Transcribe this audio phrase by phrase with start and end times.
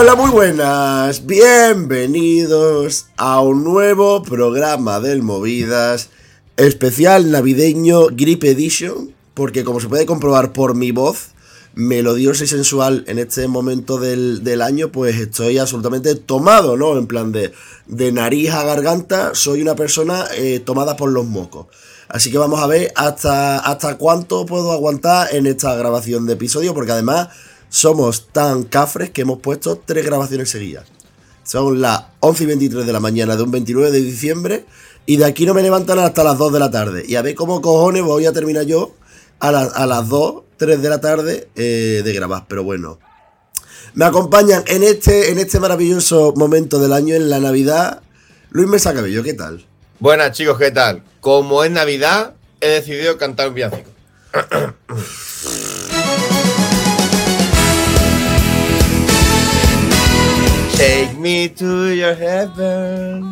[0.00, 1.26] Hola, muy buenas.
[1.26, 6.10] Bienvenidos a un nuevo programa del Movidas,
[6.56, 11.30] especial navideño Grip Edition, porque como se puede comprobar por mi voz,
[11.74, 16.96] melodiosa y sensual en este momento del, año, pues estoy absolutamente tomado, ¿no?
[16.96, 17.52] En plan de,
[17.86, 21.66] de nariz a garganta, soy una persona eh, tomada por los mocos.
[22.08, 26.72] Así que vamos a ver hasta, hasta cuánto puedo aguantar en esta grabación de episodio,
[26.72, 27.30] porque además
[27.68, 30.86] somos tan cafres que hemos puesto tres grabaciones seguidas.
[31.44, 34.66] Son las 11 y 23 de la mañana de un 29 de diciembre
[35.06, 37.04] y de aquí no me levantan hasta las 2 de la tarde.
[37.08, 38.94] Y a ver cómo cojones voy a terminar yo
[39.40, 42.44] a, a las 2, 3 de la tarde eh, de grabar.
[42.48, 42.98] Pero bueno,
[43.94, 48.02] me acompañan en este, en este maravilloso momento del año, en la Navidad,
[48.50, 49.64] Luis Mesa Cabello, ¿qué tal?
[49.98, 51.02] Buenas chicos, ¿qué tal?
[51.20, 53.90] Como es Navidad, he decidido cantar un villancico.
[60.78, 63.24] Take me to your heaven,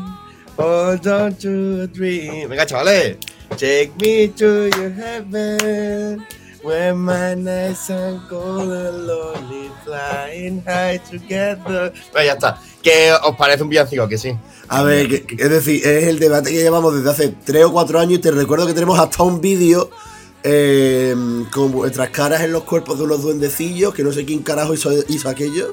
[0.58, 2.48] hold on to a dream.
[2.48, 3.18] Venga, chavales.
[3.56, 6.26] Take me to your heaven,
[6.64, 11.92] where my nights are cold and lonely, flying high together.
[12.10, 12.60] Bueno, ya está.
[12.82, 14.08] ¿Qué os parece un villancico?
[14.08, 14.36] Que sí.
[14.66, 18.18] A ver, es decir, es el debate que llevamos desde hace 3 o 4 años
[18.18, 19.90] y te recuerdo que tenemos hasta un vídeo
[20.42, 21.14] eh,
[21.52, 25.28] con vuestras caras en los cuerpos de unos duendecillos, que no sé quién carajo hizo
[25.28, 25.72] aquello.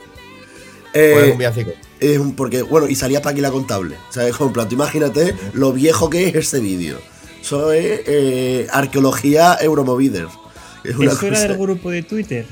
[0.93, 3.95] Eh, un Es un, porque, bueno, y salía para aquí la contable.
[4.09, 4.35] ¿Sabes?
[4.35, 6.99] Con plan, imagínate lo viejo que es ese vídeo.
[7.41, 10.27] Eso es eh, arqueología Euromovider.
[10.83, 12.45] Es una ¿Eso era del grupo de Twitter?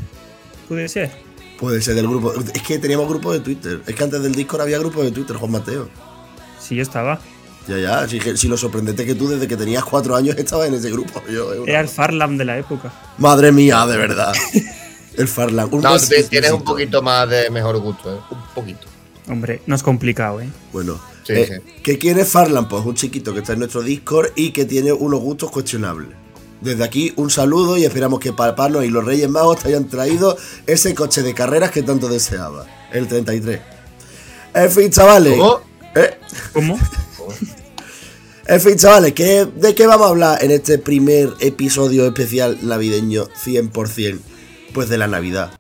[0.68, 1.12] ¿Puede ser?
[1.60, 2.34] Puede ser del grupo.
[2.54, 3.82] Es que teníamos grupo de Twitter.
[3.86, 5.90] Es que antes del Discord había grupo de Twitter, Juan Mateo.
[6.60, 7.20] Sí, yo estaba.
[7.68, 8.08] Ya, ya.
[8.08, 11.22] Si, si lo sorprendente que tú desde que tenías cuatro años estabas en ese grupo.
[11.68, 12.92] Era el Farlam de la época.
[13.18, 14.34] Madre mía, de verdad.
[15.16, 15.74] El Farland.
[15.74, 15.98] no,
[16.30, 18.20] tienes un poquito más de mejor gusto, ¿eh?
[18.32, 18.88] Un poquito.
[19.28, 20.50] Hombre, no es complicado, ¿eh?
[20.74, 21.00] Bueno.
[21.28, 22.68] Eh, ¿Qué quiere Farland?
[22.68, 26.10] Pues un chiquito que está en nuestro Discord y que tiene unos gustos cuestionables.
[26.62, 30.38] Desde aquí, un saludo y esperamos que Papá y los Reyes Magos te hayan traído
[30.68, 32.66] ese coche de carreras que tanto deseaba.
[32.92, 33.60] El 33.
[34.54, 35.38] En fin, chavales.
[35.38, 35.62] ¿Cómo?
[35.96, 36.18] ¿Eh?
[36.54, 36.80] ¿Cómo?
[38.46, 44.20] en fin, chavales, ¿de qué vamos a hablar en este primer episodio especial navideño 100%?
[44.74, 45.60] Pues de la Navidad.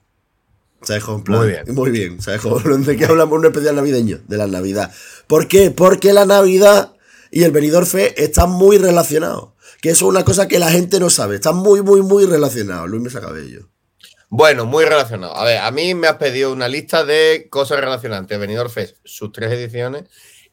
[0.81, 1.07] ¿Sabes?
[1.07, 1.63] Muy bien.
[1.67, 2.21] Muy bien.
[2.21, 2.41] ¿Sabes?
[2.85, 4.19] ¿De qué hablamos un especial navideño?
[4.27, 4.91] De la Navidad.
[5.27, 5.71] ¿Por qué?
[5.71, 6.93] Porque la Navidad
[7.29, 9.51] y el venidor fe están muy relacionados.
[9.81, 11.35] Que eso es una cosa que la gente no sabe.
[11.35, 12.89] Están muy, muy, muy relacionados.
[12.89, 13.69] Luis Mesa Cabello.
[14.29, 15.35] Bueno, muy relacionado.
[15.35, 18.39] A ver, a mí me has pedido una lista de cosas relacionantes.
[18.39, 20.03] Venidor Fest, sus tres ediciones,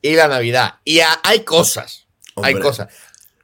[0.02, 0.74] y la Navidad.
[0.84, 2.08] Y hay cosas.
[2.42, 2.88] Hay cosas.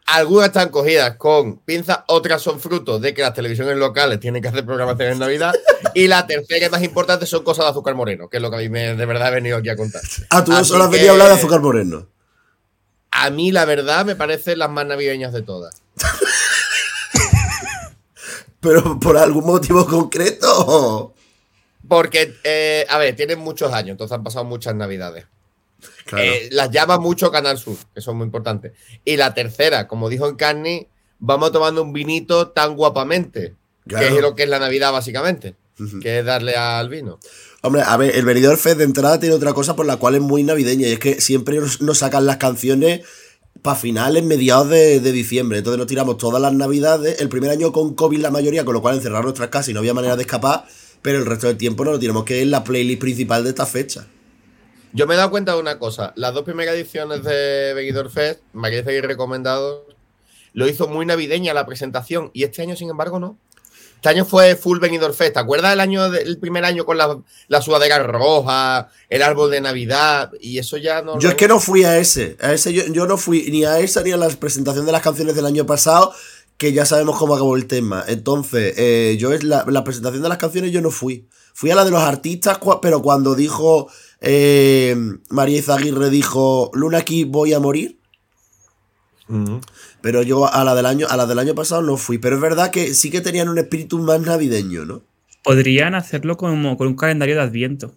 [0.06, 4.48] Algunas están cogidas con pinzas, otras son frutos de que las televisiones locales tienen que
[4.48, 5.54] hacer programación en Navidad.
[5.94, 8.56] y la tercera y más importante son cosas de azúcar moreno, que es lo que
[8.56, 10.02] a mí me, de verdad he venido aquí a contar.
[10.28, 12.06] Ah, tú solo has venido a hablar de azúcar moreno.
[13.12, 15.80] A mí, la verdad, me parecen las más navideñas de todas.
[18.60, 21.14] ¿Pero por algún motivo concreto?
[21.88, 25.26] Porque, eh, a ver, tienen muchos años, entonces han pasado muchas navidades.
[26.16, 28.72] Eh, las llama mucho Canal Sur, que son muy importantes.
[29.04, 33.54] Y la tercera, como dijo en Carney, vamos tomando un vinito tan guapamente,
[33.88, 35.54] que es lo que es la Navidad básicamente,
[36.00, 37.18] que es darle al vino.
[37.62, 40.20] Hombre, a ver, el venidor Fed de entrada tiene otra cosa por la cual es
[40.20, 43.00] muy navideña y es que siempre nos, sacan las canciones
[43.62, 45.58] para finales, mediados de, diciembre.
[45.58, 47.20] Entonces nos tiramos todas las navidades.
[47.20, 49.80] El primer año con COVID la mayoría, con lo cual encerrar nuestras casas y no
[49.80, 50.66] había manera de escapar.
[51.00, 53.64] Pero el resto del tiempo no lo tenemos que en la playlist principal de esta
[53.64, 54.06] fecha.
[54.94, 56.12] Yo me he dado cuenta de una cosa.
[56.14, 59.88] Las dos primeras ediciones de Veguidor Fest, queréis seguir recomendado,
[60.52, 63.36] lo hizo muy navideña la presentación y este año, sin embargo, no.
[63.96, 65.34] Este año fue full Venidor Fest.
[65.34, 67.18] ¿Te acuerdas del año del primer año con la,
[67.48, 70.30] la sudadera roja, el árbol de Navidad?
[70.40, 71.18] Y eso ya no.
[71.18, 72.36] Yo es que no fui a ese.
[72.40, 75.34] A ese yo, no fui ni a esa ni a la presentación de las canciones
[75.34, 76.12] del año pasado,
[76.56, 78.04] que ya sabemos cómo acabó el tema.
[78.06, 81.26] Entonces, eh, yo es la, la presentación de las canciones yo no fui.
[81.52, 83.88] Fui a la de los artistas, pero cuando dijo
[84.24, 84.96] eh,
[85.30, 87.98] María Izaguirre dijo, Luna aquí voy a morir.
[90.00, 92.18] Pero yo a la del año, a la del año pasado no fui.
[92.18, 95.02] Pero es verdad que sí que tenían un espíritu más navideño, ¿no?
[95.42, 97.94] Podrían hacerlo como con un calendario de Adviento.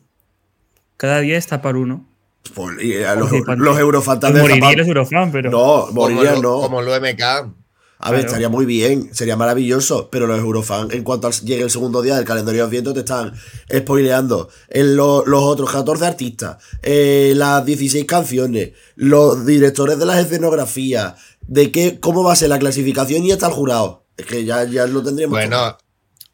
[0.97, 2.06] Cada día está para uno.
[2.53, 2.77] Pues,
[3.18, 4.41] los, los, eurofantasmas.
[4.41, 5.51] Moriría los eurofan, pero.
[5.51, 6.62] No, moriría no.
[6.62, 7.53] Como lo MK.
[7.99, 12.03] A ver, estaría muy bien, sería maravilloso, pero los Eurofans, en cuanto llegue el segundo
[12.03, 13.33] día del calendario de viento, te están
[13.75, 21.15] spoileando en los otros 14 artistas, eh, las 16 canciones, los directores de las escenografías,
[21.41, 24.05] de qué, cómo va a ser la clasificación y hasta el jurado.
[24.15, 25.38] Es que ya, ya lo tendríamos.
[25.38, 25.77] Bueno,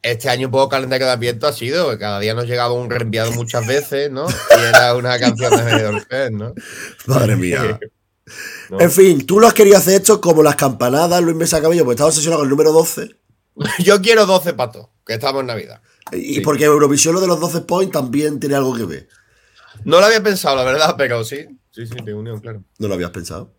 [0.02, 2.90] este año un poco calendario de Adviento ha sido, que cada día nos llegaba un
[2.90, 4.28] reenviado muchas veces, ¿no?
[4.28, 6.54] Y era una canción de Benidorm ¿no?
[7.08, 7.80] Madre mía.
[8.70, 8.80] No.
[8.80, 11.96] En fin, tú lo has querido hacer esto como las campanadas, Luis Mesa Cabello, porque
[11.96, 13.16] estaba obsesionado con el número 12.
[13.84, 15.82] Yo quiero 12 patos, que estamos en Navidad.
[16.12, 16.42] Y Sí.
[16.42, 19.08] porque Eurovisión lo de los 12 points también tiene algo que ver.
[19.84, 21.46] No lo había pensado, la verdad, pero sí.
[21.72, 22.64] Sí, sí, tengo unión, claro.
[22.78, 23.52] No lo habías pensado.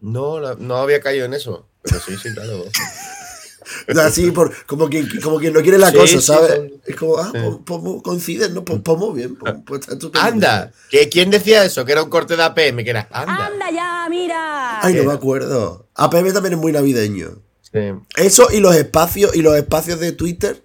[0.00, 1.68] No, la- no había caído en eso.
[1.82, 2.64] Pero sí, sí, claro.
[4.00, 6.54] Así, por, como, quien, como quien no quiere la Sí, cosa, sí, ¿sabes?
[6.56, 7.38] son- Es como, ah, sí.
[7.42, 8.64] pues, pues mu- coinciden, ¿no?
[8.64, 9.36] Pues, pues muy bien.
[9.36, 10.26] Pues, pues está estupendo.
[10.26, 11.84] Anda, ¿que ¿quién decía eso?
[11.84, 13.46] Que era un corte de APM, que era anda.
[13.46, 14.80] Anda ya, mira.
[14.84, 15.86] Ay, no me acuerdo.
[15.94, 17.30] APM también es muy navideño.
[17.72, 17.78] Sí.
[18.16, 20.60] Eso y los espacios y los espacios de Twitter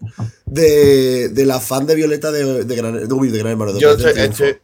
[0.46, 3.72] de, de la fan de Violeta de, de Gran, uy, de Gran Hermano.
[3.72, 4.58] de Yo estoy,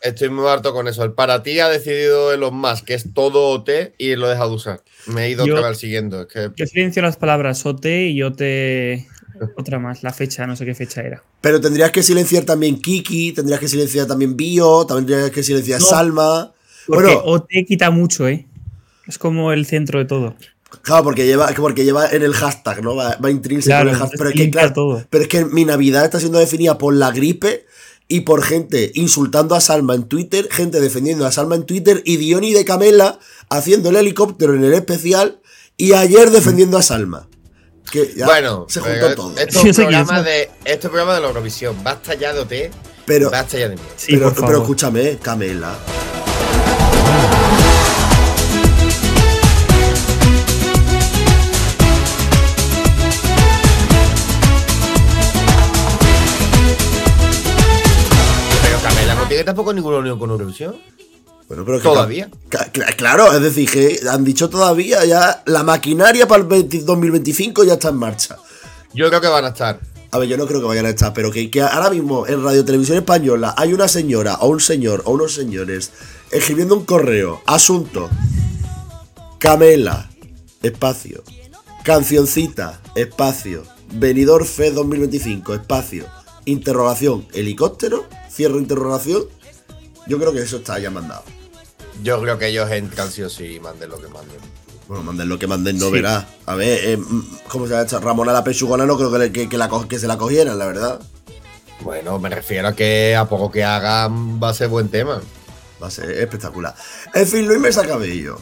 [0.00, 1.02] Estoy, muy harto con eso.
[1.04, 4.54] El para ti ha decidido Elon Musk que es todo OT y lo deja de
[4.54, 4.82] usar.
[5.06, 6.22] Me he ido Yo- otra vez siguiendo.
[6.22, 8.40] Es que Yo silencio las palabras OT y OT.
[9.58, 11.22] Otra más, la fecha, no sé qué fecha era.
[11.42, 15.86] Pero tendrías que silenciar también Kiki, tendrías que silenciar también Bio, tendrías que silenciar No.
[15.86, 16.52] Salma.
[16.86, 18.46] Porque Bueno, OT quita mucho, ¿eh?
[19.06, 20.36] Es como el centro de todo.
[20.82, 22.96] claro, porque lleva, porque lleva en el hashtag, ¿no?
[22.96, 24.18] Va, va intrínseco Claro, en el hashtag.
[24.18, 25.06] Pero es, que, claro, todo.
[25.10, 27.66] pero es que mi Navidad está siendo definida por la gripe
[28.08, 32.16] y por gente insultando a Salma en Twitter, gente defendiendo a Salma en Twitter y
[32.16, 33.18] Diony de Camela
[33.48, 35.40] haciendo el helicóptero en el especial
[35.76, 37.28] y ayer defendiendo a Salma.
[37.90, 39.38] Que ya bueno, se pero juntó todo.
[39.38, 41.82] Esto Sí, programa de, este programa de la Eurovisión.
[41.84, 42.74] Basta ya de OT.
[43.06, 43.92] Pero, Basta ya de mierda.
[43.96, 45.76] Sí, pero, pero escúchame, Camela.
[59.36, 60.76] Tiene tampoco ninguna unión con Eurovisión.
[61.46, 62.30] Bueno, pero que Todavía.
[62.96, 67.74] Claro, es decir, que han dicho todavía ya la maquinaria para el 20 2025 ya
[67.74, 68.38] está en marcha.
[68.94, 69.78] Yo creo que van a estar.
[70.10, 72.42] A ver, yo no creo que vayan a estar, pero que, que ahora mismo en
[72.42, 75.92] Radio Televisión Española hay una señora o un señor o unos señores
[76.30, 78.08] escribiendo un correo, asunto,
[79.38, 80.08] Camela,
[80.62, 81.22] espacio,
[81.84, 86.06] cancioncita, espacio, venidor fe 2025, espacio,
[86.46, 89.24] interrogación, helicóptero, cierro interrogación.
[90.06, 91.22] Yo creo que eso está ya mandado.
[92.02, 94.38] Yo creo que ellos entran sí o sí y manden lo que manden.
[94.88, 95.92] Bueno, manden lo que manden, no Sí.
[95.92, 96.24] verás.
[96.46, 97.98] A ver, eh, mm, ¿cómo se llama esta?
[98.00, 100.58] Ramona la Pechugona no creo que, le- que, que la, co- que se la cogieran,
[100.58, 101.00] la verdad.
[101.80, 105.20] Bueno, me refiero a que a poco que hagan va a ser buen tema.
[105.82, 106.74] Va a ser espectacular.
[107.14, 108.40] En fin, Luis Mesa Cabello.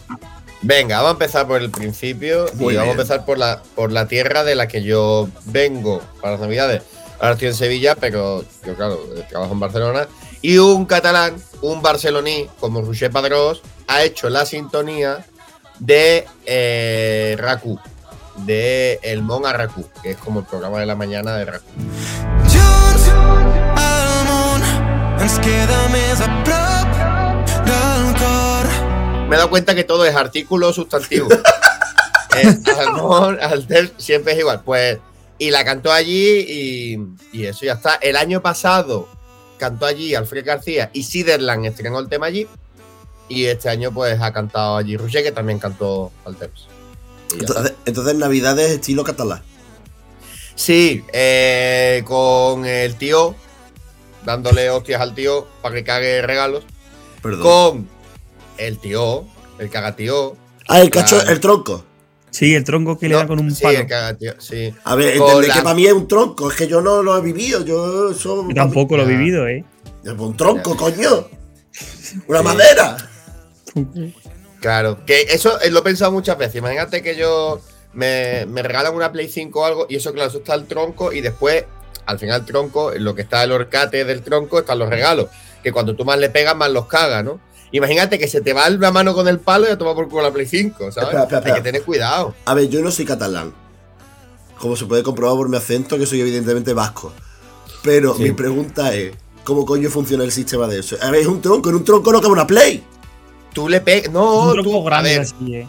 [0.63, 3.91] Venga, vamos a empezar por el principio Muy y vamos a empezar por la, por
[3.93, 6.83] la tierra de la que yo vengo para las navidades.
[7.21, 10.09] Ahora estoy en Sevilla, pero yo, claro, eh, trabajo en Barcelona.
[10.43, 15.25] Y un catalán, un barceloní, como Roger Padrós, ha hecho la sintonía
[15.79, 17.79] de eh, Raku,
[18.39, 21.65] de El Mon a Raku, que es como el programa de la mañana de Raku.
[25.19, 25.31] Al
[29.29, 31.29] me he dado cuenta que todo es artículo sustantivo.
[32.37, 32.53] Eh,
[33.41, 34.63] Alter, siempre es igual.
[34.65, 34.99] Pues,
[35.39, 36.99] y la cantó allí y,
[37.33, 37.95] y eso ya está.
[37.97, 39.09] El año pasado
[39.59, 42.47] cantó allí Alfred García y Siderland estrenó el tema allí.
[43.29, 46.51] Y este año, pues, ha cantado allí Roger, que también cantó ya está.
[47.39, 49.43] Entonces, entonces Navidades estilo catalán.
[50.55, 53.35] Sí, eh, con el tío,
[54.25, 56.65] dándole hostias al tío para que cague regalos.
[57.23, 57.43] Perdón.
[57.43, 57.89] Con
[58.59, 59.25] el tío,
[59.59, 60.37] el cagatío.
[60.69, 61.85] ah, el cacho, el tronco.
[62.35, 63.79] Sí, el tronco que le da con un sí, palo.
[63.79, 64.75] el cagatío, sí.
[64.83, 67.17] A ver, entendé la- que para mí es un tronco, es que yo no lo
[67.17, 69.65] he vivido, yo eso Yo tampoco lo he vivido, ¿eh?
[70.03, 71.29] Es un tronco, coño.
[72.27, 72.45] Una Sí.
[72.45, 72.97] madera.
[74.61, 76.57] Claro, que eso eh, lo he pensado muchas veces.
[76.57, 77.61] Imagínate que yo
[77.93, 81.13] me, me regalan una Play 5 o algo, y eso, claro, eso está el tronco,
[81.13, 81.65] y después,
[82.07, 85.27] al final, el tronco, lo que está el horcate del tronco, están los regalos.
[85.63, 87.41] Que cuando tú más le pegas, más los cagas, ¿no?
[87.73, 90.23] Imagínate que se te va la mano con el palo y a tomar por culo
[90.23, 90.97] la Play 5, ¿sabes?
[91.09, 91.55] Espera, espera, espera.
[91.57, 92.35] Hay que tener cuidado.
[92.45, 93.53] A ver, yo no soy catalán.
[94.59, 97.13] Como se puede comprobar por mi acento, que soy evidentemente vasco.
[97.83, 98.23] Pero Sí.
[98.23, 100.97] mi pregunta es, ¿cómo coño funciona el sistema de eso?
[101.03, 102.83] A ver, es un tronco, en un tronco no cabe una play.
[103.53, 104.13] Tú le pegas.
[104.13, 104.81] No, un tronco tú.
[104.81, 105.69] A grande ver, así, ¿eh?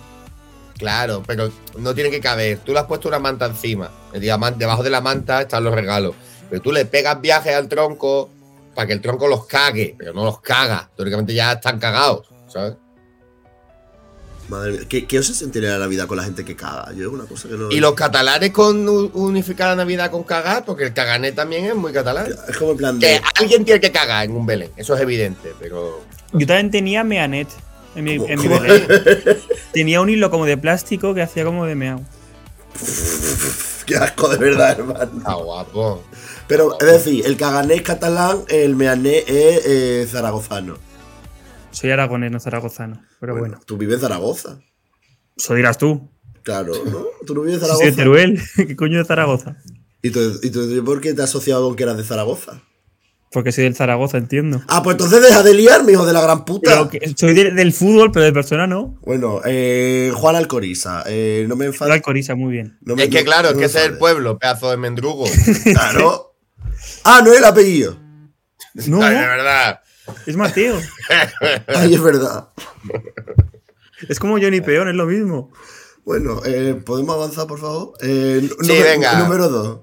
[0.77, 2.59] Claro, pero no tiene que caber.
[2.59, 3.89] Tú le has puesto una manta encima.
[4.13, 6.13] El diamante, debajo de la manta están los regalos.
[6.49, 8.29] Pero tú le pegas viajes al tronco
[8.75, 10.89] para que el tronco los cague, pero no los caga.
[10.95, 12.75] Teóricamente ya están cagados, ¿sabes?
[14.47, 16.93] Madre mía, ¿qué, qué os sentiría la Navidad con la gente que caga?
[16.93, 17.71] Yo es una cosa que no...
[17.71, 21.91] Y los catalanes con unificar la Navidad con cagar, porque el cagané también es muy
[21.91, 22.27] catalán.
[22.47, 23.21] Es como en plan Que de...
[23.39, 26.01] alguien tiene que cagar en un Belén, eso es evidente, pero.
[26.33, 27.47] Yo también tenía Meanet
[27.95, 28.47] en mi, ¿Cómo- en mi?
[28.49, 28.87] Belén.
[29.71, 32.01] Tenía un hilo como de plástico que hacía como de meao.
[33.85, 35.17] Qué asco de verdad, hermano.
[35.17, 36.03] Está guapo.
[36.47, 40.77] Pero, es decir, el caganés catalán, el meanés es eh, zaragozano.
[41.71, 43.01] Soy aragonés, no zaragozano.
[43.19, 43.59] Pero bueno.
[43.65, 44.59] Tú vives en Zaragoza.
[45.35, 46.09] Eso dirás tú.
[46.43, 47.05] Claro, ¿no?
[47.25, 47.95] Tú no vives en Soy de Zaragoza.
[47.95, 48.41] Teruel.
[48.55, 49.57] ¿Qué coño de Zaragoza?
[50.01, 52.61] ¿Y tú, y tú por qué te has asociado con que eras de Zaragoza?
[53.31, 54.61] Porque soy del Zaragoza, entiendo.
[54.67, 56.87] Ah, pues entonces deja de liarme, hijo de la gran puta.
[56.89, 58.97] Que- soy de- del fútbol, pero de persona no.
[59.01, 61.93] Bueno, eh, Juan Alcoriza, eh, no me enfades.
[61.93, 62.77] Alcoriza, muy bien.
[62.81, 64.77] no me- Es que no- claro, no es que ese es el pueblo, pedazo de
[64.77, 65.25] mendrugo.
[65.73, 66.35] Claro.
[67.03, 67.97] Ah, no es el apellido.
[68.87, 69.81] No, Ay, de verdad.
[70.25, 70.79] es Mateo.
[71.67, 72.49] Ay, es verdad.
[74.07, 75.51] Es como Johnny Peón, es lo mismo.
[76.05, 77.93] Bueno, eh, ¿podemos avanzar, por favor?
[78.01, 79.17] Eh, Sí, venga.
[79.19, 79.79] Número dos.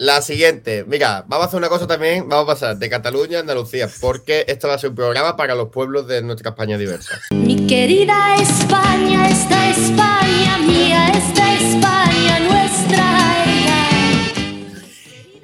[0.00, 3.40] La siguiente, mira, vamos a hacer una cosa también, vamos a pasar de Cataluña a
[3.40, 7.18] Andalucía, porque esto va a ser un programa para los pueblos de nuestra España diversa.
[7.32, 13.44] Mi querida España, esta España mía, esta España nuestra.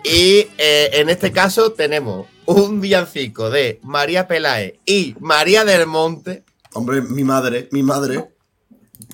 [0.05, 6.45] Y eh, en este caso tenemos un villancico de María Peláez y María del Monte
[6.77, 8.34] Hombre, mi madre, mi madre.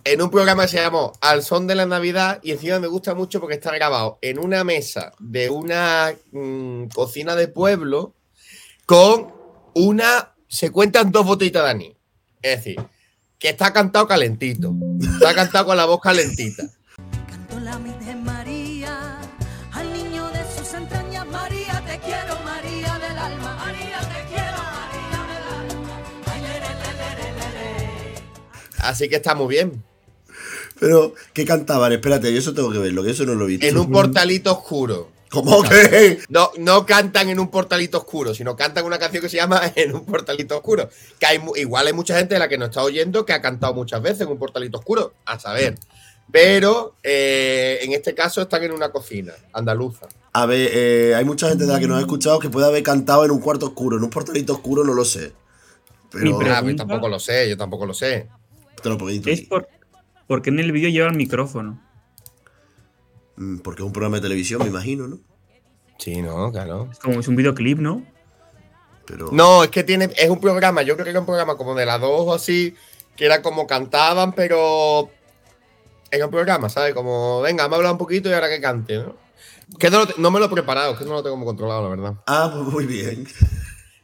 [0.05, 3.15] En un programa que se llamó Al son de la Navidad y encima me gusta
[3.15, 8.15] mucho porque está grabado en una mesa de una mm, cocina de pueblo
[8.87, 9.33] con
[9.75, 10.35] una...
[10.49, 11.97] Se cuentan dos botellitas de anís.
[12.43, 12.85] Es decir,
[13.39, 14.75] que está cantado calentito.
[15.01, 16.65] Está cantado con la voz calentita.
[17.29, 19.21] Cantó la Virgen María
[19.73, 21.27] al niño de sus entrañas.
[21.29, 23.57] María, te quiero, María del alma.
[23.65, 26.03] María, te quiero, María del alma.
[26.27, 28.23] Ay, le, le, le, le, le, le, le.
[28.79, 29.85] Así que está muy bien.
[30.81, 31.93] Pero, ¿qué cantaban?
[31.93, 33.67] Espérate, yo eso tengo que verlo, que eso no lo he visto.
[33.67, 35.09] En un portalito oscuro.
[35.31, 36.19] ¿Cómo que?
[36.29, 39.95] No, no cantan en un portalito oscuro, sino cantan una canción que se llama En
[39.95, 40.89] un portalito oscuro.
[41.21, 43.73] Que hay, igual hay mucha gente de la que nos está oyendo que ha cantado
[43.75, 45.77] muchas veces en un portalito oscuro, a saber.
[46.33, 50.07] Pero eh, en este caso están en una cocina andaluza.
[50.33, 52.83] A ver, eh, hay mucha gente de la que nos ha escuchado que puede haber
[52.83, 55.33] cantado en un cuarto oscuro, en un portalito oscuro, no lo sé.
[56.11, 58.29] Pero Ah, pregunta- pues tampoco lo sé, yo tampoco lo sé.
[58.83, 59.49] te lo puedo Es intuir.
[60.31, 61.81] Por, porque en el vídeo lleva el micrófono.
[63.37, 65.19] Mm, Porque es un programa de televisión, me imagino, ¿no?
[65.99, 66.89] Sí, no, claro.
[66.91, 68.05] Es como es un videoclip, ¿no?
[69.07, 69.31] Pero.
[69.33, 71.85] No, es que tiene, es un programa, yo creo que era un programa como de
[71.85, 72.75] las dos o así,
[73.17, 75.11] que era como cantaban, pero
[76.11, 76.95] en un programa, ¿sabes?
[76.95, 79.17] Como, venga, me ha hablado un poquito y ahora que cante, ¿no?
[79.79, 81.89] Que no, no me lo he preparado, es que no lo tengo como controlado, la
[81.89, 82.15] verdad.
[82.27, 83.27] Ah, pues muy bien.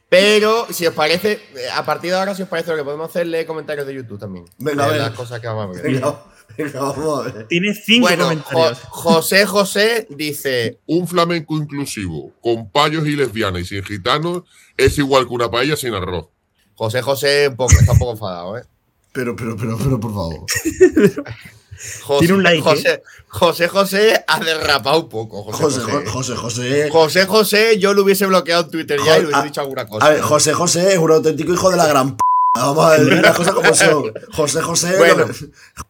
[0.09, 3.09] Pero, si os parece, eh, a partir de ahora, si os parece, lo que podemos
[3.09, 4.45] hacer, leer comentarios de YouTube también.
[4.57, 4.97] Venga, a ver.
[5.01, 5.91] las cosas que vamos a ver.
[5.91, 6.23] Venga,
[6.57, 7.47] venga, vamos a ver.
[7.47, 8.79] Tiene cinco Bueno, comentarios.
[8.83, 14.43] Jo- José José dice, Un flamenco inclusivo, con payos y lesbianas y sin gitanos,
[14.77, 16.27] es igual que una paella sin arroz.
[16.75, 18.63] José José un poco, está un poco enfadado, ¿eh?
[19.11, 20.45] Pero, pero, pero, pero, por favor.
[22.03, 22.61] José, Tiene un like, ¿eh?
[22.63, 25.43] José, José José ha derrapado un poco.
[25.43, 26.89] José José, José, José, José.
[26.91, 29.85] José José, yo lo hubiese bloqueado en Twitter ya y le hubiese a- dicho alguna
[29.87, 30.05] cosa.
[30.05, 32.21] A ver, José José es un auténtico hijo de la gran p.
[32.55, 34.13] Vamos a decir las cosas como son.
[34.33, 34.97] José José.
[34.97, 35.25] Bueno.
[35.27, 35.33] no-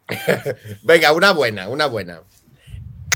[0.84, 2.22] Venga, una buena, una buena.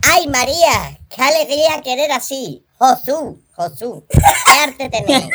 [0.04, 1.00] ¡Ay, María!
[1.13, 2.63] ¡Qué alegría querer así!
[2.78, 3.40] ¡Josú!
[3.56, 4.04] ¡Josú!
[4.10, 5.25] ¡Qué arte tenés!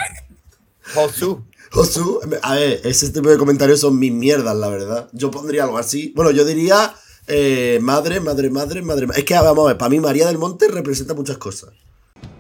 [0.95, 1.45] Josu.
[1.73, 5.09] Josu, a ver, ese tipo de comentarios son mis mierdas, la verdad.
[5.13, 6.13] Yo pondría algo así.
[6.17, 6.95] Bueno, yo diría
[7.27, 9.07] eh, madre, madre, madre, madre.
[9.17, 11.71] Es que vamos a ver, para mí María del Monte representa muchas cosas.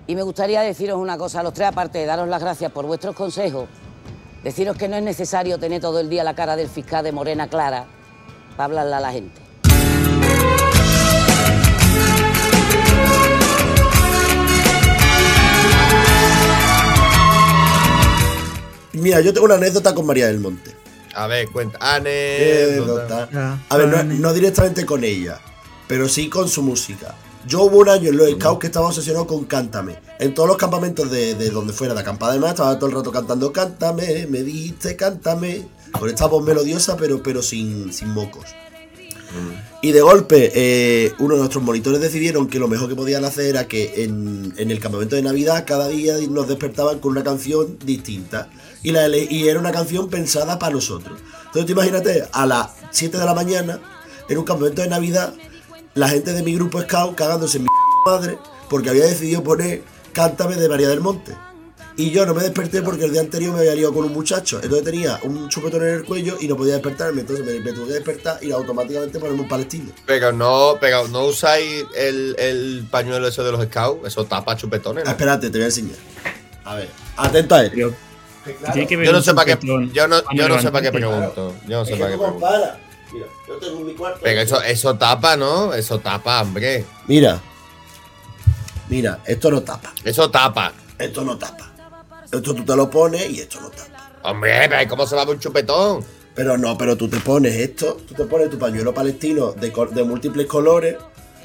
[0.07, 2.87] Y me gustaría deciros una cosa a los tres, aparte de daros las gracias por
[2.87, 3.69] vuestros consejos,
[4.45, 7.49] deciros que no es necesario tener todo el día la cara del fiscal de Morena
[7.49, 7.87] Clara
[8.57, 9.41] para hablarle a la gente.
[18.93, 20.76] Mira, yo tengo una anécdota con María del Monte.
[21.17, 21.79] A ver, cuenta.
[21.81, 23.29] Anécdota.
[23.33, 25.41] Ya, A ver, no, directamente con ella,
[25.89, 27.15] pero sí con su música.
[27.47, 29.97] Yo hubo un año en los Scouts que estaba obsesionado con Cántame.
[30.19, 32.97] En todos los campamentos de, de donde fuera, de acampada de mar, estaba todo el
[32.97, 35.67] rato cantando Cántame, me diste, cántame.
[35.93, 38.45] Con esta voz melodiosa, pero, pero sin, sin mocos.
[39.83, 43.47] Y de golpe, eh, uno de nuestros monitores decidieron que lo mejor que podían hacer
[43.47, 47.79] era que en, en el campamento de Navidad cada día nos despertaban con una canción
[47.85, 48.49] distinta.
[48.83, 51.19] Y, la, y era una canción pensada para nosotros.
[51.47, 53.81] Entonces, tú imagínate, a las 7 de la mañana,
[54.29, 55.35] en un campamento de Navidad,
[55.95, 57.69] la gente de mi grupo Scout cagándose en mi
[58.05, 61.37] madre porque había decidido poner Cántame de María del Monte.
[61.99, 64.61] Y yo no me desperté porque el día anterior me había liado con un muchacho.
[64.63, 67.23] Entonces tenía un chupetón en el cuello y no podía despertarme.
[67.23, 69.93] Entonces me, me tuve que despertar y automáticamente ponerme un palestino.
[70.05, 74.07] Pero no, pero no usáis el, el pañuelo ese de los scouts.
[74.07, 75.05] Eso tapa chupetones.
[75.05, 75.11] Ah, ¿no?
[75.13, 75.97] espérate, te voy a enseñar.
[76.65, 77.95] A ver, atento a él.
[78.87, 79.67] Que Yo no sé para qué.
[79.93, 81.55] Yo no, yo no sé para qué pregunto.
[81.67, 82.47] Yo no sé para qué tú pregunto.
[82.47, 82.79] compara.
[83.13, 84.21] Mira, yo tengo en mi cuarto.
[84.23, 85.73] Pero eso, eso tapa, ¿no?
[85.75, 86.85] Eso tapa, hombre.
[87.07, 87.41] Mira,
[88.89, 89.93] Mira, esto no tapa.
[90.05, 90.73] Eso tapa.
[90.99, 91.71] Esto no tapa.
[92.25, 94.13] Esto tú te lo pones y esto no tapa.
[94.23, 96.05] Hombre, pero ¿cómo se va a ver un chupetón?
[96.35, 100.05] Pero no, pero tú te pones esto, tú te pones tu pañuelo palestino de, de
[100.05, 100.97] múltiples colores.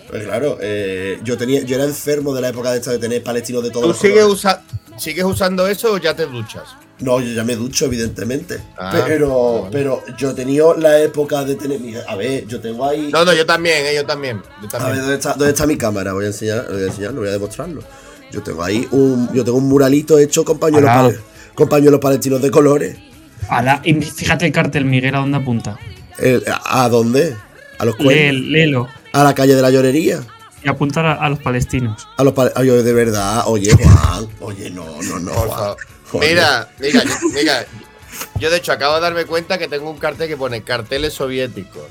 [0.09, 3.23] Pues claro, eh, yo tenía, yo era enfermo de la época de esta de tener
[3.23, 4.33] palestinos de todos ¿Tú los sigues, colores.
[4.39, 4.61] usa-
[4.97, 6.63] sigues usando eso o ya te duchas?
[7.01, 8.59] No, yo ya me ducho, evidentemente.
[8.77, 9.69] Ah, pero, vale.
[9.71, 11.79] pero yo he tenido la época de tener.
[12.07, 13.09] A ver, yo tengo ahí.
[13.11, 14.41] No, no, yo también, eh, yo también.
[14.61, 14.97] Yo A ver.
[14.99, 16.13] ¿dónde está, dónde está mi cámara?
[16.13, 17.81] Voy a enseñar, voy a enseñarlo, voy a demostrarlo.
[18.31, 21.15] Yo tengo ahí un, yo tengo un muralito hecho con pañuelos,
[21.55, 22.97] con pañuelos palestinos de colores.
[23.49, 25.77] Ala, y fíjate el cartel, Miguel, a dónde apunta.
[26.19, 27.35] El- ¿A dónde?
[27.79, 28.41] A los cuernos.
[28.45, 28.87] léelo.
[29.11, 30.21] A la calle de la llorería.
[30.63, 32.07] Y apuntar a, a los palestinos.
[32.17, 33.43] A los pale- Ay, oye, de verdad.
[33.47, 34.27] Oye, Juan.
[34.41, 35.31] Oye, no, no, no.
[35.33, 35.75] Juan.
[36.19, 37.03] Mira, mira,
[37.33, 37.65] mira.
[38.39, 41.83] Yo de hecho acabo de darme cuenta que tengo un cartel que pone carteles soviéticos,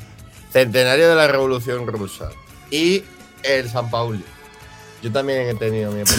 [0.52, 2.30] centenario de la revolución rusa
[2.70, 3.02] y
[3.42, 4.24] el San Pauli.
[5.02, 6.02] Yo también he tenido mi.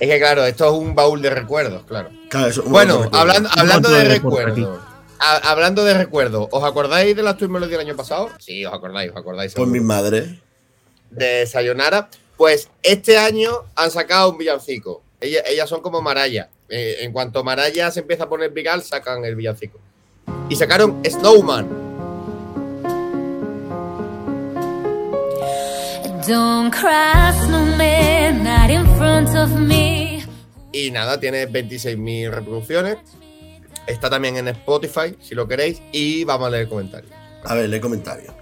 [0.00, 2.10] Es que claro, esto es un baúl de recuerdos, claro.
[2.28, 4.80] Claro, eso- Bueno, hablando, hablando de recuerdos.
[5.20, 8.30] ha- Hablando de recuerdos, ¿os acordáis de las Twin Melody del año pasado?
[8.40, 9.52] Sí, os acordáis, os acordáis.
[9.54, 9.70] Pues seguro.
[9.72, 10.40] mi madre.
[11.10, 15.02] de Sayonara, pues este año han sacado un villancico.
[15.22, 16.50] Ellas, ellas son como Maraya.
[16.68, 19.78] Eh, en cuanto Maraya se empieza a poner viral, sacan el villancico.
[20.48, 21.92] Y sacaron Snowman.
[26.26, 30.24] Don't cry, snowman, not in front of me.
[30.72, 32.98] Y nada, tiene 26.000 reproducciones.
[33.86, 35.82] Está también en Spotify, si lo queréis.
[35.90, 37.12] Y vamos a leer comentarios.
[37.44, 38.32] A ver, lee comentario.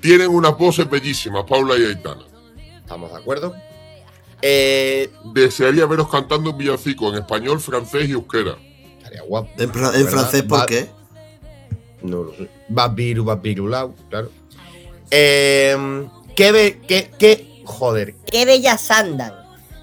[0.00, 2.24] Tienen una pose bellísima, Paula y Aitana.
[2.80, 3.54] ¿Estamos de acuerdo?
[4.42, 8.56] Eh, Desearía veros cantando un villancico en español, francés y euskera.
[8.98, 9.50] estaría guapo.
[9.58, 10.88] En, francés, ¿por Va- qué?
[12.02, 12.48] No lo sé.
[12.68, 14.30] Babiru, babirulau, claro.
[15.10, 19.34] Eh, ¿qué, ve- qué, qué, joder, Qué bellas andan.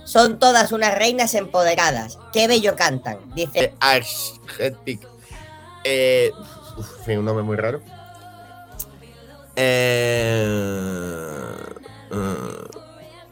[0.05, 2.17] Son todas unas reinas empoderadas.
[2.31, 3.17] Qué bello cantan.
[3.35, 3.59] Dice.
[3.65, 5.05] Eh, Argetic.
[5.83, 6.31] Eh,
[6.77, 7.81] uf, un nombre muy raro.
[9.57, 10.45] Eh,
[12.11, 12.76] eh,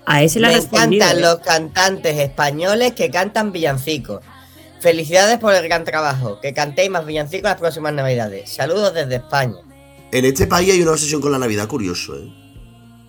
[0.05, 4.21] A ese le ha Me encantan los cantantes españoles que cantan villancicos.
[4.79, 6.39] Felicidades por el gran trabajo.
[6.39, 8.49] Que cantéis más villancicos las próximas navidades.
[8.49, 9.57] Saludos desde España.
[10.11, 12.31] En este país hay una obsesión con la Navidad, curioso, ¿eh?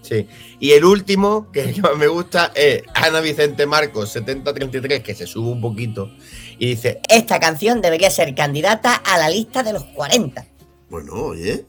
[0.02, 0.26] sí.
[0.58, 5.60] Y el último, que me gusta, es Ana Vicente Marcos, 7033, que se sube un
[5.60, 6.10] poquito.
[6.58, 10.46] Y dice: Esta canción debería ser candidata a la lista de los 40.
[10.88, 11.66] Bueno, oye.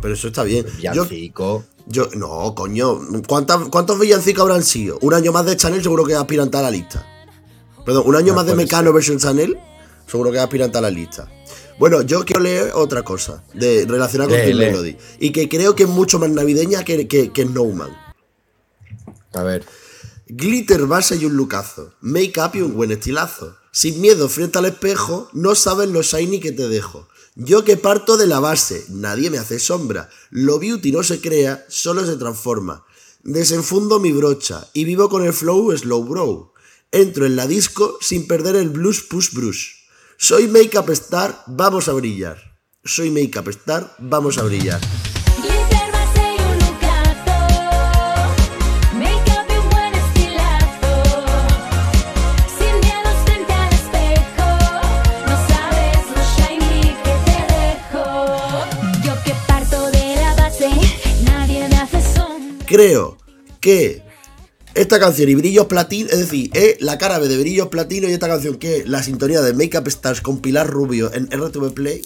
[0.00, 0.64] Pero eso está bien.
[0.64, 1.64] Yo, Villancico.
[1.86, 3.00] Yo, no, coño.
[3.26, 4.98] ¿Cuántas- ¿Cuántos villancicos habrán sido?
[5.02, 7.06] Un año más de Chanel, seguro que es aspirante a la lista.
[7.84, 8.94] Perdón, un año más de Mecano ser.
[8.94, 9.58] version Chanel,
[10.06, 11.28] seguro que es aspirante a la lista.
[11.78, 14.54] Bueno, yo quiero leer otra cosa de, relacionada con lee.
[14.54, 14.96] Melody.
[15.18, 17.90] Y que creo que es mucho más navideña que, que, que Snowman.
[19.34, 19.64] A ver.
[20.28, 21.94] Glitter, base y un lucazo.
[22.00, 23.56] Make up y un buen estilazo.
[23.72, 27.08] Sin miedo frente al espejo, no sabes lo shiny que te dejo.
[27.34, 30.10] Yo que parto de la base, nadie me hace sombra.
[30.30, 32.84] Lo beauty no se crea, solo se transforma.
[33.22, 36.52] Desenfundo mi brocha y vivo con el flow slow bro.
[36.90, 39.68] Entro en la disco sin perder el blues push brush.
[40.18, 42.58] Soy Makeup Star, vamos a brillar.
[42.84, 44.80] Soy Makeup Star, vamos a brillar.
[62.72, 63.18] Creo
[63.60, 64.02] que
[64.74, 68.12] esta canción y Brillos Platino, es decir, es la cara B de Brillos Platino y
[68.12, 72.02] esta canción que es la sintonía de Makeup Stars con Pilar Rubio en RTV Play,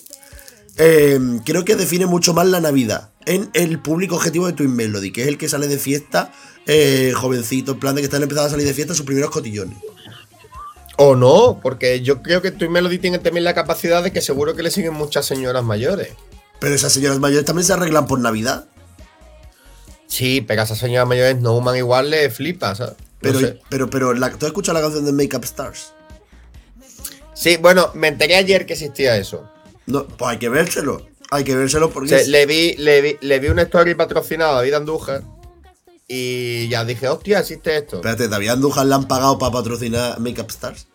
[0.77, 5.13] eh, creo que define mucho más la Navidad en el público objetivo de Twin Melody,
[5.13, 6.33] que es el que sale de fiesta
[6.67, 9.79] eh, jovencito, en plan de que están empezando a salir de fiesta sus primeros cotillones.
[10.97, 14.57] O no, porque yo creo que Twin Melody tiene también la capacidad de que seguro
[14.57, 16.09] que le siguen muchas señoras mayores.
[16.59, 18.67] Pero esas señoras mayores también se arreglan por Navidad.
[20.17, 22.95] Sí, pero a señoras mayores Snowman igual le flipa, ¿sabes?
[22.99, 23.61] No Pero, sé.
[23.69, 25.93] pero, pero, la, ¿tú has escuchado la canción de Makeup Stars?
[27.35, 29.47] Sí, bueno, me enteré ayer que existía eso.
[29.85, 31.07] No, pues hay que vérselo.
[31.31, 32.07] Hay que vérselo porque.
[32.07, 35.23] O sea, es- le, vi, le, vi, le vi una story patrocinada a David Andújar
[36.09, 37.97] y ya dije, hostia, existe esto.
[37.97, 40.87] Espérate, David Andújar le han pagado para patrocinar Makeup Stars.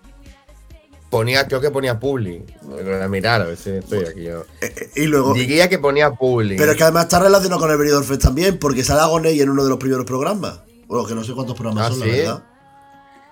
[1.12, 2.42] Ponía, creo que ponía Publi.
[2.64, 4.46] Voy a mirar, a ver si estoy aquí yo.
[4.62, 5.34] Eh, eh, y luego.
[5.34, 6.56] Diría que ponía Publi.
[6.58, 9.50] Pero es que además está relacionado con el Benidorm Fest también, porque sale Agoney en
[9.50, 10.62] uno de los primeros programas.
[10.88, 12.44] Bueno, que no sé cuántos programas Ah, son, la verdad.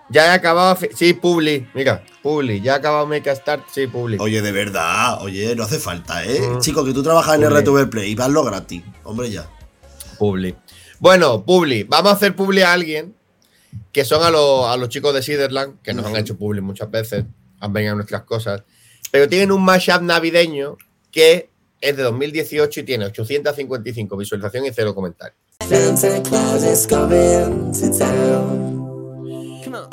[0.09, 0.77] Ya he acabado.
[0.93, 1.67] Sí, Publi.
[1.73, 2.59] Mira, Publi.
[2.61, 3.63] Ya he acabado Make a Start.
[3.73, 4.17] Sí, Publi.
[4.19, 6.41] Oye, de verdad, oye, no hace falta, ¿eh?
[6.41, 6.59] Mm.
[6.59, 7.61] Chico, que tú trabajas en Publi.
[7.61, 8.83] RTV Play y vas lo gratis.
[9.03, 9.49] Hombre, ya.
[10.17, 10.53] Publi.
[10.99, 11.83] Bueno, Publi.
[11.83, 13.15] Vamos a hacer Publi a alguien
[13.93, 16.89] que son a, los- a los chicos de Siderland, que nos han hecho Publi muchas
[16.91, 17.23] veces,
[17.59, 18.63] a nuestras cosas,
[19.11, 20.77] pero tienen un mashup navideño
[21.11, 21.49] que
[21.81, 25.37] es de 2018 y tiene 855 visualizaciones y cero comentarios.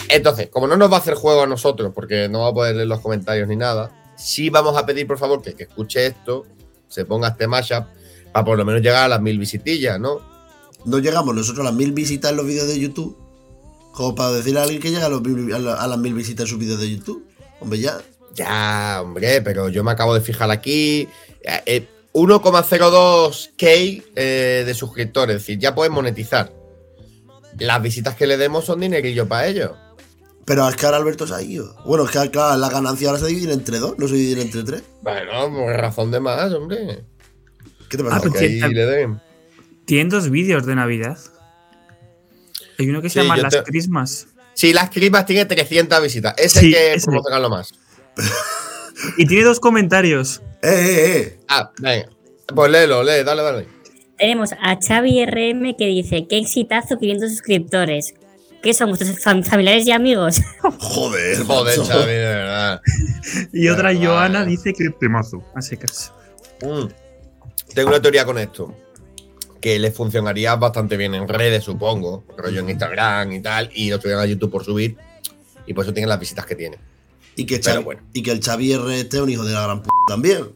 [0.09, 2.76] Entonces, como no nos va a hacer juego a nosotros, porque no va a poder
[2.76, 6.46] leer los comentarios ni nada, sí vamos a pedir, por favor, que que escuche esto,
[6.88, 7.87] se ponga este mashup,
[8.33, 10.20] para por lo menos llegar a las mil visitillas, ¿no?
[10.85, 13.16] No llegamos nosotros a las mil visitas en los vídeos de YouTube.
[13.92, 16.79] Como para decirle a alguien que llega a, a las mil visitas en sus vídeos
[16.79, 17.26] de YouTube.
[17.61, 17.99] Hombre, ya.
[18.35, 21.09] Ya, hombre, pero yo me acabo de fijar aquí.
[21.42, 26.53] eh, eh, 1,02k eh, de suscriptores, es decir, ya pueden monetizar.
[27.59, 29.73] Las visitas que le demos son dinerillo para ellos.
[30.45, 31.77] Pero es que ahora Alberto se ha ido.
[31.85, 34.62] Bueno, es que claro, la ganancia ahora se divide entre dos, no se divide entre
[34.62, 34.83] tres.
[35.03, 37.05] Bueno, por razón de más, hombre.
[37.88, 38.21] ¿Qué te Ah, pasa?
[38.29, 39.21] pues Que ahí le den.
[39.85, 41.19] Tienen dos vídeos de Navidad.
[42.79, 44.29] Hay uno que se Sí, llama Las te- Christmas.
[44.57, 46.35] Sí, las crimas tiene 300 visitas.
[46.38, 47.05] Ese Sí, que ese.
[47.07, 47.73] promocionarlo más.
[49.19, 50.40] Y tiene dos comentarios.
[50.62, 51.38] ¡Eh, eh, eh!
[51.49, 52.09] Ah, venga.
[52.55, 53.69] Pues léelo, lee, dale, dale.
[54.16, 58.14] Tenemos a Xavi RM que dice, qué exitazo 500 suscriptores.
[58.62, 60.40] ¿Qué son vuestros fam- familiares y amigos?
[60.81, 61.79] Joder, Joder.
[61.79, 62.81] Xavi, de verdad.
[63.53, 64.07] Y otra Verdad.
[64.07, 65.45] Joana dice que temazo.
[65.55, 66.12] A secas.
[66.62, 66.87] Mm.
[67.75, 68.75] Tengo una teoría con esto.
[69.61, 72.25] Que les funcionaría bastante bien en redes, supongo.
[72.37, 73.71] Rollo en Instagram y tal.
[73.75, 74.97] Y lo subieran a YouTube por subir.
[75.66, 76.79] Y por eso tienen las visitas que tienen.
[77.35, 78.01] Y que, Xavi- bueno.
[78.12, 80.53] y que el Xavi R este es un hijo de la gran p también.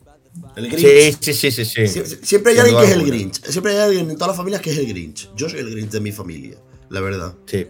[0.56, 1.18] El Grinch.
[1.20, 1.86] Sí, sí, sí, sí.
[1.88, 2.00] sí.
[2.00, 3.04] Sie- Siempre hay alguien que es el.
[3.04, 3.44] Grinch.
[3.44, 5.28] Siempre hay alguien en todas las familias que es el Grinch.
[5.34, 6.56] Yo soy el Grinch de mi familia,
[6.88, 7.34] la verdad.
[7.46, 7.66] Sí.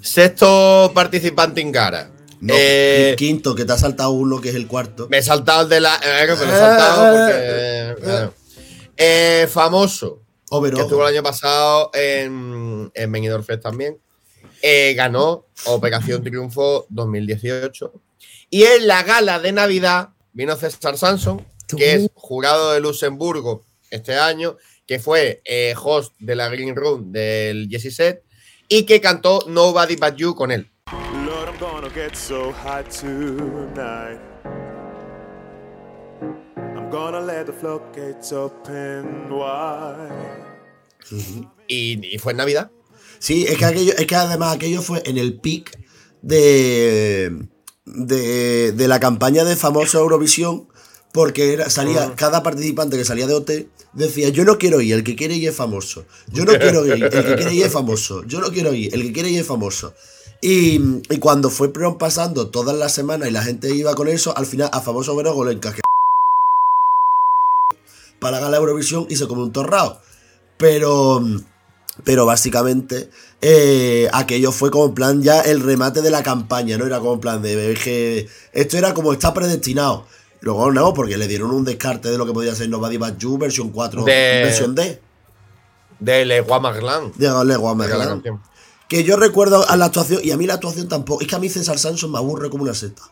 [0.00, 2.10] Sexto participante en cara.
[2.40, 5.08] No, Eh, el quinto, que te ha saltado uno, que es el cuarto.
[5.08, 5.94] Me he saltado el de la.
[5.96, 7.32] eh, me lo he saltado porque.
[7.38, 8.34] eh, claro.
[8.96, 10.20] Eh, famoso.
[10.56, 10.76] Overall.
[10.76, 13.98] que estuvo el año pasado en, en Benidorm Fest también.
[14.62, 17.92] Eh, ganó Operación Triunfo 2018.
[18.50, 21.44] Y en la gala de Navidad vino César Sanson,
[21.76, 27.12] que es jurado de Luxemburgo este año, que fue eh, host de la Green Room
[27.12, 28.22] del Jesse Set
[28.68, 30.70] y que cantó Nobody But You con él.
[31.26, 34.20] Lord, I'm gonna get so high tonight.
[36.56, 40.43] I'm gonna let the floodgates open wide.
[41.68, 42.70] Y, y fue en Navidad.
[43.18, 45.78] Sí, es que, aquello, es que además aquello fue en el pic
[46.22, 47.46] de,
[47.86, 50.68] de, de la campaña de famoso Eurovisión,
[51.12, 53.50] porque era, salía cada participante que salía de OT
[53.94, 56.04] decía, yo no quiero ir, el que quiere ir es famoso.
[56.32, 58.24] Yo no quiero ir, el que quiere ir es famoso.
[58.26, 59.94] Yo no quiero ir, el que quiere ir es famoso.
[60.40, 64.46] Y, y cuando fue pasando todas las semanas y la gente iba con eso, al
[64.46, 65.80] final a famoso Verogo le encajé
[68.18, 70.00] para ganar la Eurovisión y se come un torrao.
[70.56, 71.22] Pero,
[72.04, 76.86] pero básicamente eh, aquello fue como en plan ya el remate de la campaña, no
[76.86, 80.06] era como en plan de es que esto era como está predestinado.
[80.40, 83.38] Luego no, porque le dieron un descarte de lo que podía ser Nobody But You,
[83.38, 84.12] versión 4, De-
[84.44, 85.00] versión D,
[86.00, 87.12] De Le Guamaglan.
[87.16, 88.08] de Le Guam de la Merlin.
[88.14, 88.42] canción.
[88.88, 91.38] Que yo recuerdo a la actuación, y a mí la actuación tampoco, es que a
[91.38, 93.02] mí César Sanson me aburre como una seta.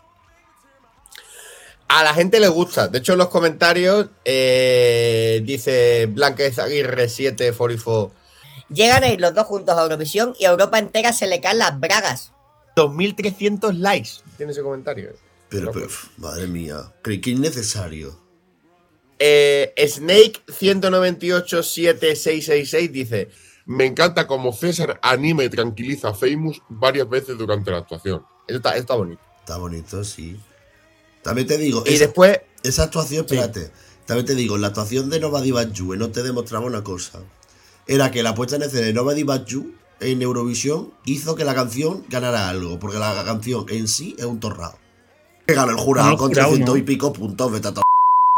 [1.95, 2.89] A la gente le gusta.
[2.89, 8.11] De hecho, en los comentarios eh, dice Blanca Aguirre 744
[8.71, 11.59] Llegan a ir los dos juntos a Eurovisión y a Europa entera se le caen
[11.59, 12.33] las bragas.
[12.77, 14.09] 2300 likes.
[14.39, 15.13] Tiene ese comentario.
[15.51, 18.19] Pero, pero, madre mía, creí que innecesario.
[19.19, 23.29] Eh, Snake 1987666 dice:
[23.67, 28.25] Me encanta como César anima y tranquiliza a Famous varias veces durante la actuación.
[28.49, 29.21] Eso está, eso está bonito.
[29.41, 30.41] Está bonito, sí.
[31.23, 33.71] También te digo, Y esa, después, esa actuación, espérate,
[34.07, 37.21] también te digo, la actuación de Nobody But You, no te demostraba una cosa.
[37.87, 42.05] Era que la puesta en escena de But You en Eurovisión hizo que la canción
[42.09, 44.77] ganara algo, porque la canción en sí es un torrado.
[45.47, 46.87] Que ganó el jurado el con jurado, 300 y ¿no?
[46.87, 47.73] pico puntos, vete a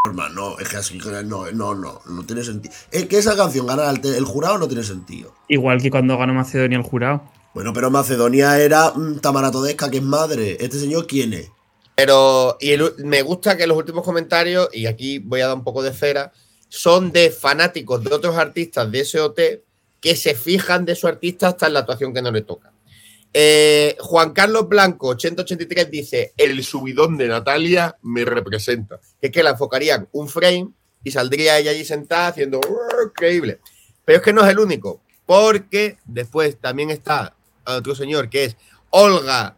[0.05, 2.73] hermano, es que así, no, no, no, no tiene sentido.
[2.91, 5.33] Es que esa canción ganara el, jurado no tiene sentido.
[5.47, 7.23] Igual que cuando ganó Macedonia el jurado.
[7.53, 10.57] Bueno, pero Macedonia era mm, Tamara Todesca, que es madre.
[10.59, 11.51] ¿Este señor quién es?
[11.95, 15.81] Pero y me gusta que los últimos comentarios, y aquí voy a dar un poco
[15.81, 16.31] de cera,
[16.67, 19.39] son de fanáticos de otros artistas de SOT
[20.01, 22.71] que se fijan de su artista hasta en la actuación que no le toca.
[23.33, 28.99] Eh, Juan Carlos Blanco, 183, dice: El subidón de Natalia me representa.
[29.19, 30.69] que es que la enfocarían un frame
[31.03, 33.59] y saldría ella allí sentada haciendo "Uh, increíble.
[34.05, 38.57] Pero es que no es el único, porque después también está otro señor que es
[38.89, 39.57] Olga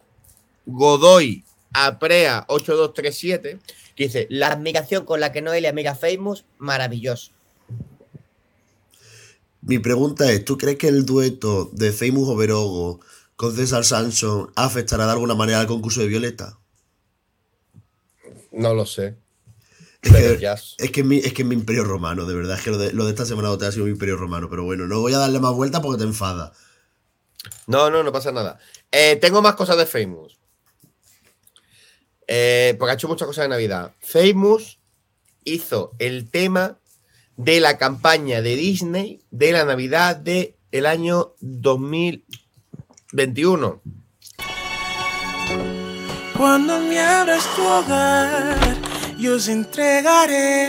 [0.65, 1.43] Godoy
[1.85, 3.59] Aprea 8237,
[3.95, 7.31] que dice, La admiración con la que Noelia mira a Famous, maravilloso.
[9.61, 12.99] Mi pregunta es, ¿tú crees que el dueto de Famous Overogo
[13.35, 16.57] con César Sanson afectará de alguna manera al concurso de Violeta?
[18.51, 19.17] No lo sé.
[20.01, 20.63] Es Pero que, ya.
[20.77, 22.57] es, que es mi, es que es mi imperio romano, de verdad.
[22.57, 24.49] Es que lo de, lo de esta semana te ha sido mi imperio romano.
[24.49, 26.53] Pero bueno, no voy a darle más vueltas porque te enfada.
[27.67, 28.59] No, no, no pasa nada.
[28.91, 30.36] Eh, tengo más cosas de Famous.
[32.27, 33.93] Eh, porque ha hecho muchas cosas de Navidad.
[33.99, 34.79] Famous
[35.43, 36.77] hizo el tema
[37.37, 43.81] de la campaña de Disney de la Navidad del el año 2021.
[46.35, 48.75] Cuando me abras tu hogar,
[49.17, 50.67] yo os entregaré.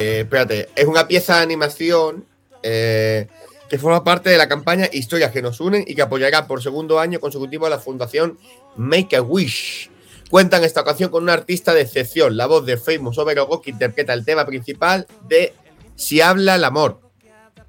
[0.00, 2.24] Eh, espérate, es una pieza de animación
[2.62, 3.28] eh,
[3.72, 7.00] que forma parte de la campaña Historias que nos unen y que apoyará por segundo
[7.00, 8.36] año consecutivo a la fundación
[8.76, 9.88] Make a Wish.
[10.28, 13.70] Cuenta en esta ocasión con un artista de excepción, la voz de Famous Overogo, que
[13.70, 15.54] interpreta el tema principal de
[15.96, 17.00] Si habla el amor.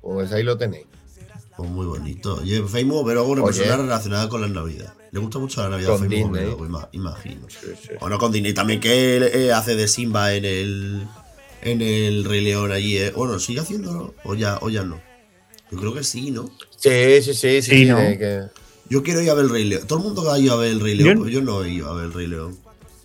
[0.02, 0.88] Pues ahí lo tenéis.
[1.56, 2.36] Pues muy bonito.
[2.42, 3.58] Oye, Famous Overogo una Oye.
[3.60, 4.94] persona relacionada con la Navidad.
[5.12, 6.30] Le gusta mucho la Navidad a Con Famous.
[6.32, 7.48] Overogo, ima- imagino.
[8.02, 11.08] Bueno, con Disney también que él eh, hace de Simba en el
[11.62, 12.98] en el Rey León allí.
[12.98, 13.12] eh.
[13.16, 15.00] Bueno, sigue haciéndolo o ya, o ya no.
[15.74, 16.50] Yo creo que sí, ¿no?
[16.78, 17.86] Sí, sí, sí, sí.
[17.86, 17.98] ¿no?
[17.98, 18.44] que-
[18.90, 19.88] Yo quiero ir a ver el Rey León.
[19.88, 21.70] Todo el mundo ha ido a ver el Rey León, Yo- pero yo no he
[21.72, 22.58] ido a ver el Rey León.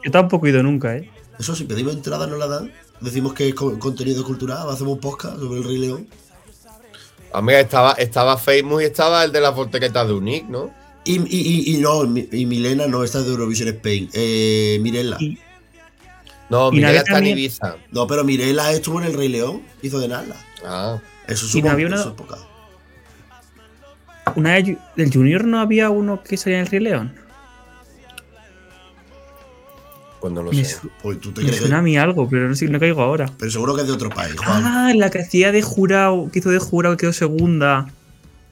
[0.04, 1.10] Yo tampoco he ido nunca, ¿eh?
[1.38, 2.72] Eso si pedimos entrada no la dan.
[3.00, 6.08] Decimos que es co- contenido cultural, hacemos un podcast sobre el Rey León.
[7.32, 10.70] Amiga, estaba, estaba Famous y estaba el de las volteretas de Unique, ¿no?
[11.04, 11.26] Y, y,
[11.70, 14.10] y, y no, y Milena no, esta es de Eurovision Spain.
[14.12, 15.16] Eh, Mirela.
[15.20, 15.38] Y-
[16.50, 17.76] No, Navidad está en también- Ibiza.
[17.92, 20.34] No, pero Mirela estuvo en el Rey León, hizo de nada.
[20.64, 20.98] Ah.
[21.26, 22.38] Eso es un había una- eso es poca.
[24.36, 27.12] Una del Junior no había uno que salía en el Rey León.
[30.20, 30.80] No lo Me, sé.
[30.80, 31.84] su- Pues tú te me crees suena a que.
[31.84, 33.30] mí algo, pero no, sé, no caigo ahora.
[33.38, 34.62] Pero seguro que es de otro país, Juan.
[34.66, 37.86] Ah, la que hacía de jurado, que hizo de jurado y quedó segunda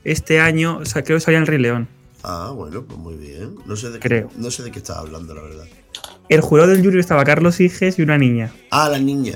[0.05, 0.79] este año.
[0.79, 1.89] O sea, creo que salía en el Rey León.
[2.23, 3.57] Ah, bueno, pues muy bien.
[3.67, 4.31] No sé de Creo.
[4.37, 5.65] no sé de qué estás hablando, la verdad.
[6.29, 8.53] El jurado del Junior estaba Carlos Higes y una niña.
[8.71, 9.35] Ah, la niña.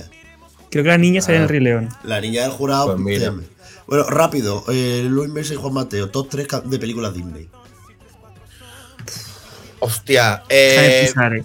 [0.70, 1.44] Creo que la niña salía en Ah.
[1.46, 1.88] el Rey León.
[2.05, 2.87] La niña del jurado.
[2.87, 3.24] Pues mira.
[3.31, 3.42] teme.
[3.90, 4.64] Bueno, rápido.
[4.68, 7.50] Eh, Luis Mesa y Juan Mateo, top 3 de películas Disney.
[9.81, 10.44] Hostia.
[10.48, 11.44] Eh, eh.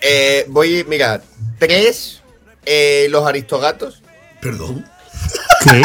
[0.00, 1.20] eh, voy, mira,
[1.58, 2.22] tres,
[2.64, 4.00] eh, los aristogatos.
[4.40, 4.84] Perdón.
[5.64, 5.82] ¿Qué?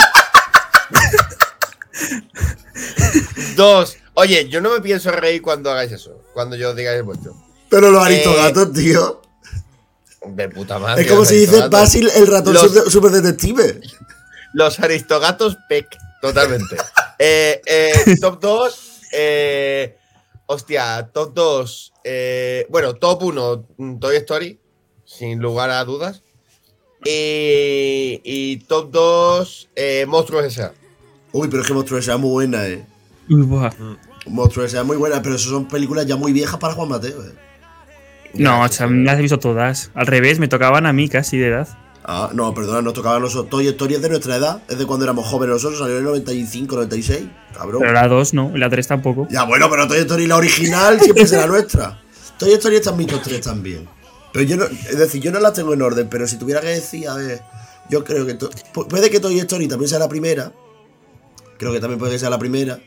[3.55, 7.35] Dos, oye, yo no me pienso reír cuando hagáis eso, cuando yo digáis el vuestro.
[7.69, 9.21] Pero los Eh, aristogatos, tío.
[10.27, 11.01] De puta madre.
[11.03, 11.71] Es como si dice aristogatos.
[11.79, 13.81] Basil el ratón Los- super, super detective.
[14.57, 15.85] Los aristogatos PEC,
[16.19, 16.77] totalmente.
[17.19, 19.97] Eh, eh, top 2, eh,
[20.45, 21.93] hostia, top 2,
[22.69, 23.65] bueno, top 1,
[23.99, 24.59] Toy Story,
[25.03, 26.21] sin lugar a dudas.
[27.03, 29.69] Y, y top 2,
[30.05, 30.73] Monstruos S.A.
[31.31, 32.13] Uy, pero es que Monstruo S.A.
[32.13, 32.85] es muy buena, eh.
[33.31, 33.71] Uy, buah.
[34.27, 34.81] Monstruo S.A.
[34.81, 37.33] es muy buena, pero eso son películas ya muy viejas para Juan Mateo, eh.
[38.35, 39.89] No, o sea, me las he visto todas.
[39.95, 41.67] Al revés, me tocaban a mí casi de edad.
[42.09, 43.49] Ah, no, perdona, nos tocaba a nosotros.
[43.49, 46.05] Toy Story es de nuestra edad, es de cuando éramos jóvenes nosotros, salió en el
[46.05, 47.25] 95, 96.
[47.53, 47.81] Cabrón.
[47.81, 49.27] Pero la 2 no, la 3 tampoco.
[49.29, 51.99] Ya, bueno, pero Toy Story, la original, siempre será nuestra.
[52.39, 53.89] Toy Story está en mi top 3 también.
[54.31, 56.67] Pero yo no, es decir, yo no las tengo en orden, pero si tuviera que
[56.67, 57.41] decir, a ver,
[57.89, 58.35] yo creo que.
[58.73, 60.53] puede que Toy Story también sea la primera.
[61.57, 62.79] Creo que también puede que sea la primera.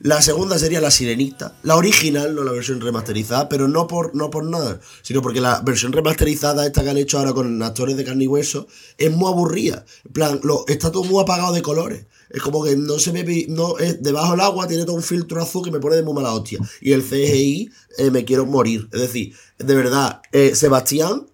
[0.00, 1.56] La segunda sería La Sirenita.
[1.62, 5.60] La original, no la versión remasterizada, pero no por, no por nada, sino porque la
[5.60, 9.30] versión remasterizada, esta que han hecho ahora con actores de carne y hueso, es muy
[9.30, 9.84] aburrida.
[10.04, 12.06] En plan, lo, está todo muy apagado de colores.
[12.30, 15.64] Es como que no se vi- no, debajo del agua tiene todo un filtro azul
[15.64, 16.58] que me pone de muy mala hostia.
[16.80, 18.88] Y el CGI eh, me quiero morir.
[18.92, 21.26] Es decir, de verdad, eh, Sebastián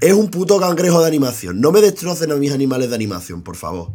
[0.00, 1.60] es un puto cangrejo de animación.
[1.60, 3.90] No me destrocen a mis animales de animación, por favor.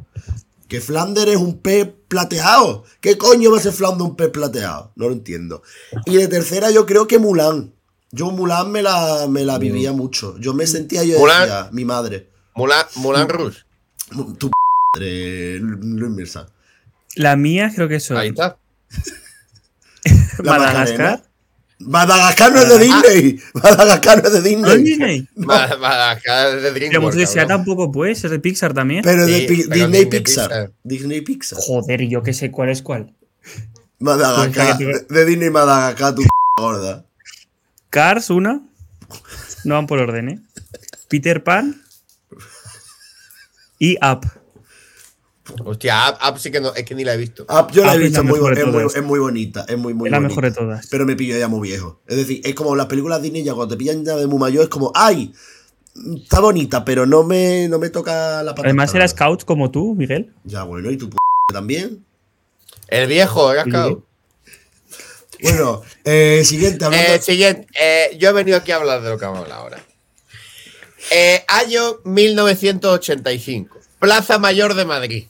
[0.72, 2.86] Que Flander es un pez plateado.
[3.02, 4.94] ¿Qué coño va a ser Flander un pez plateado?
[4.96, 5.64] No lo entiendo.
[6.06, 7.74] Y de tercera, yo creo que Mulan.
[8.12, 10.38] Yo Mulan me la, me la vivía mucho.
[10.38, 12.30] Yo me sentía, yo Mulan- decía, mi madre.
[12.56, 13.58] Mulan, Mulan Rouge.
[14.38, 14.50] Tu
[14.96, 16.48] madre, Luis Mirza.
[17.16, 18.58] La mía creo que son Ahí está.
[20.42, 21.22] La Madagascar.
[21.86, 23.40] Madagascar no es de Disney.
[23.54, 25.20] Madagascar no es de ¿No es Disney.
[25.22, 25.28] Disney?
[25.36, 27.02] Ma- Madagascar de Pero DreamWorks.
[27.04, 27.42] Monstruos S.A.
[27.42, 27.58] cabrón.
[27.58, 29.02] tampoco puede ser de Pixar también.
[29.04, 30.48] Pero de Sí, Pi- pero Disney Disney Pixar.
[30.50, 30.72] Pixar.
[30.84, 31.60] Disney Pixar.
[31.62, 33.14] Joder, yo que sé cuál es cuál.
[34.00, 34.78] Madagascar.
[34.78, 36.24] Pues, De, de Disney Madagascar, tu
[36.58, 37.06] gorda.
[37.90, 38.62] Cars, una.
[39.64, 40.40] No van por orden, ¿eh?
[41.08, 41.82] Peter Pan.
[43.80, 44.22] Y Up.
[45.66, 47.46] Hostia, Up sí que no, es que ni la he visto.
[47.50, 50.12] Ah, yo la he visto, es la muy, es, es bonita, es muy, muy Es
[50.12, 50.30] la bonita.
[50.30, 50.88] mejor de todas.
[50.88, 52.00] Pero me pillo ya muy viejo.
[52.08, 54.64] Es decir, es como las películas Disney ya cuando te pillan ya de muy mayor,
[54.64, 55.34] es como, ¡ay!
[56.24, 58.68] Está bonita, pero no me, no me toca la patata.
[58.70, 60.32] Además era scout como tú, Miguel.
[60.44, 61.18] Ya, bueno, y tu p
[61.54, 62.06] también.
[62.88, 64.04] El viejo, era scout.
[65.42, 67.14] Bueno, eh, siguiente, hablando.
[67.14, 69.58] Eh, siguiente, eh, yo he venido aquí a hablar de lo que vamos a hablar
[69.60, 69.84] ahora.
[71.12, 75.26] Eh, año 1985, Plaza Mayor de Madrid.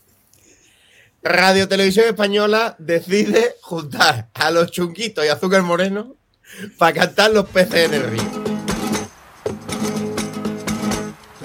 [1.23, 6.15] Radio Televisión Española decide juntar a los chunguitos y azúcar moreno
[6.79, 8.43] para cantar los peces en el río.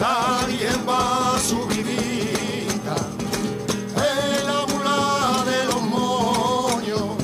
[0.01, 2.97] Nadie va a su vidita,
[3.97, 7.23] el abuela de los moños.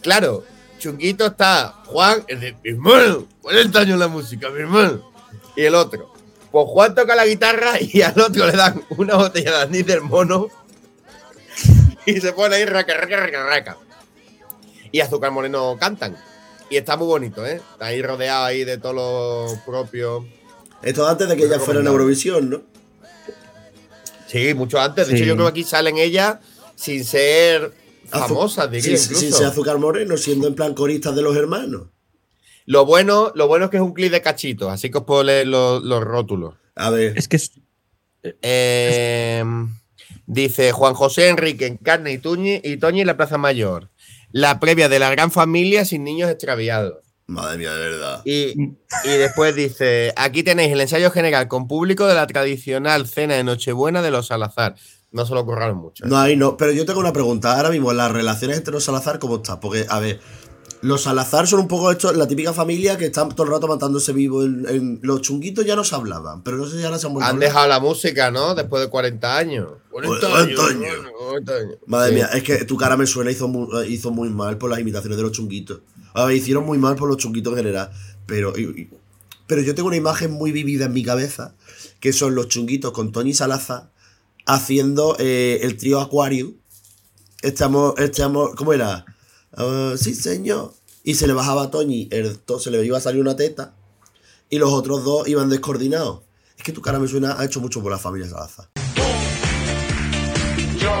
[0.00, 0.44] Claro,
[0.78, 5.12] chunguito está Juan, el de mi hermano, 40 años la música, mi hermano.
[5.54, 6.10] Y el otro.
[6.50, 10.00] Pues Juan toca la guitarra y al otro le dan una botella de anís del
[10.00, 10.48] mono
[12.16, 13.76] y se pone ahí raca, raca, raca, raca.
[14.92, 16.16] Y Azúcar Moreno cantan.
[16.70, 17.60] Y está muy bonito, ¿eh?
[17.72, 20.24] Está ahí rodeado ahí de todos los propios.
[20.82, 22.62] Esto antes de que ella fuera en Eurovisión, ¿no?
[24.26, 25.06] Sí, mucho antes.
[25.08, 25.18] De Sí.
[25.22, 26.38] hecho, yo creo que aquí salen ellas
[26.76, 27.72] sin ser
[28.10, 29.14] Azu- famosas, diría incluso.
[29.14, 31.88] sí, sí, azúcar moreno, siendo en plan coristas de los hermanos.
[32.66, 35.22] Lo bueno, lo bueno es que es un clip de cachitos, así que os puedo
[35.24, 36.54] leer los, los rótulos.
[36.76, 37.16] A ver.
[37.16, 37.52] Es que es-
[38.22, 39.42] Eh,
[40.28, 43.90] dice Juan José Enrique en Carne y Toñi y Toñi en la Plaza Mayor.
[44.30, 46.98] La previa de la gran familia sin niños extraviados.
[47.26, 48.22] Madre mía, de verdad.
[48.24, 48.54] Y,
[49.04, 53.44] y después dice: aquí tenéis el ensayo general con público de la tradicional cena de
[53.44, 54.76] Nochebuena de los Salazar.
[55.10, 56.04] No se lo curraron mucho.
[56.04, 56.08] ¿eh?
[56.08, 56.58] No hay, no.
[56.58, 57.56] Pero yo tengo una pregunta.
[57.56, 59.60] Ahora mismo, las relaciones entre los Salazar, ¿cómo está?
[59.60, 60.20] Porque, a ver,
[60.82, 64.12] los Salazar son un poco estos, la típica familia que están todo el rato matándose
[64.12, 64.44] vivo.
[64.44, 67.14] En, en- los chunguitos ya no se hablaban, pero no sé si ahora se han
[67.14, 68.54] vuelto Han dejado la música, ¿no?
[68.54, 69.68] Después de 40 años.
[69.90, 70.60] 40 40 años.
[70.70, 70.80] años.
[71.02, 71.74] bueno, 40 años.
[71.86, 72.14] Madre Sí.
[72.14, 74.78] mía, es que tu cara me suena, hizo muy, eh, hizo muy mal por las
[74.78, 75.80] imitaciones de los chunguitos.
[76.14, 77.90] A ver, hicieron muy mal por los chunguitos en general.
[78.26, 78.52] Pero,
[79.46, 81.54] pero yo tengo una imagen muy vivida en mi cabeza,
[82.00, 83.90] que son los chunguitos con Tony Salazar
[84.46, 86.54] haciendo eh, el trío Aquarium.
[87.42, 89.04] Estamos, estamos, ¿cómo era?
[89.56, 90.74] Ah, sí, señor.
[91.04, 93.74] Y se le bajaba a Toñi, el se le iba a salir una teta,
[94.50, 96.20] y los otros dos iban descoordinados.
[96.56, 98.68] Es que tu cara me suena, ha hecho mucho por la familia Salazar.
[100.78, 100.92] Yo,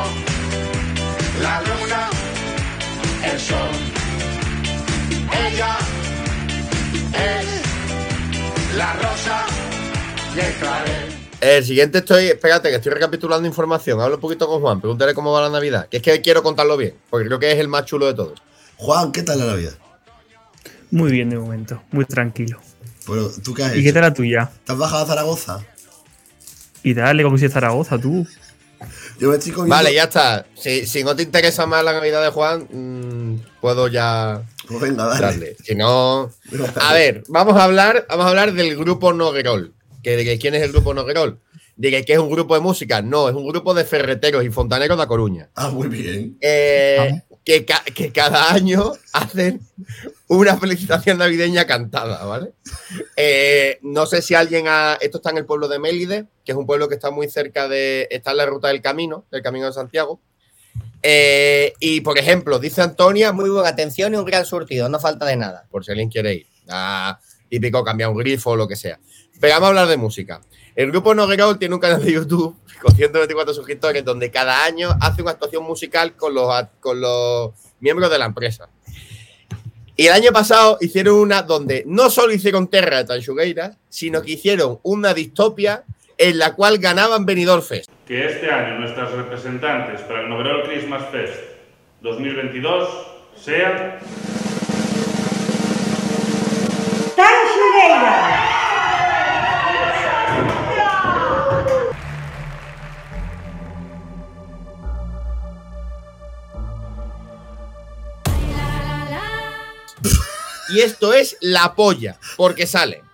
[1.42, 2.10] la luna,
[3.24, 3.70] el sol.
[5.46, 5.78] Ella
[7.12, 9.46] es la rosa
[10.34, 11.17] y el.
[11.40, 14.00] El siguiente estoy, espérate, que estoy recapitulando información.
[14.00, 15.88] Hablo un poquito con Juan, pregúntale cómo va la Navidad.
[15.88, 18.40] Que es que quiero contarlo bien, porque creo que es el más chulo de todos.
[18.76, 19.74] Juan, ¿qué tal la Navidad?
[20.90, 22.58] muy bien de momento, muy tranquilo.
[23.06, 23.84] Bueno, ¿tú qué has ¿Y hecho?
[23.84, 24.50] qué tal la tuya?
[24.64, 25.60] ¿Te has bajado a Zaragoza?
[26.82, 28.26] Y dale, como si es Zaragoza, tú.
[29.18, 29.74] Yo me estoy comiendo.
[29.76, 30.46] Vale, ya está.
[30.54, 35.04] Si, si no te interesa más la Navidad de Juan, mm, puedo ya Pues venga,
[35.06, 35.20] dale.
[35.26, 35.56] darle.
[35.62, 36.30] Si no.
[36.80, 39.74] A ver, vamos a hablar, vamos a hablar del grupo Noguerol.
[40.02, 41.40] Que diréis, ¿quién es el grupo Noguerol?
[41.76, 43.02] Diréis que es un grupo de música.
[43.02, 45.50] No, es un grupo de ferreteros y fontaneros de A Coruña.
[45.54, 46.36] Ah, muy bien.
[46.40, 49.60] Eh, que, ca- que cada año hacen
[50.28, 52.52] una felicitación navideña cantada, ¿vale?
[53.16, 54.98] Eh, no sé si alguien ha.
[55.00, 57.68] Esto está en el pueblo de Mélide, que es un pueblo que está muy cerca
[57.68, 58.08] de.
[58.10, 60.20] Está en la ruta del camino, del camino de Santiago.
[61.02, 65.26] Eh, y por ejemplo, dice Antonia, Muy buena atención y un gran surtido, no falta
[65.26, 65.66] de nada.
[65.70, 66.46] por si alguien quiere ir.
[66.68, 68.98] Ah, típico cambiar un grifo o lo que sea.
[69.40, 70.40] Pero vamos a hablar de música.
[70.74, 75.22] El grupo Noguerol tiene un canal de YouTube con 124 suscriptores donde cada año hace
[75.22, 78.68] una actuación musical con los, con los miembros de la empresa.
[79.96, 84.32] Y el año pasado hicieron una donde no solo hicieron Terra de Tanxugueiras, sino que
[84.32, 85.84] hicieron una distopia
[86.16, 87.90] en la cual ganaban Benidorm Fest.
[88.06, 91.34] Que este año nuestras representantes para el Noguerol Christmas Fest
[92.02, 92.88] 2022
[93.34, 93.98] sean
[110.70, 113.08] Y esto es la polla, porque salen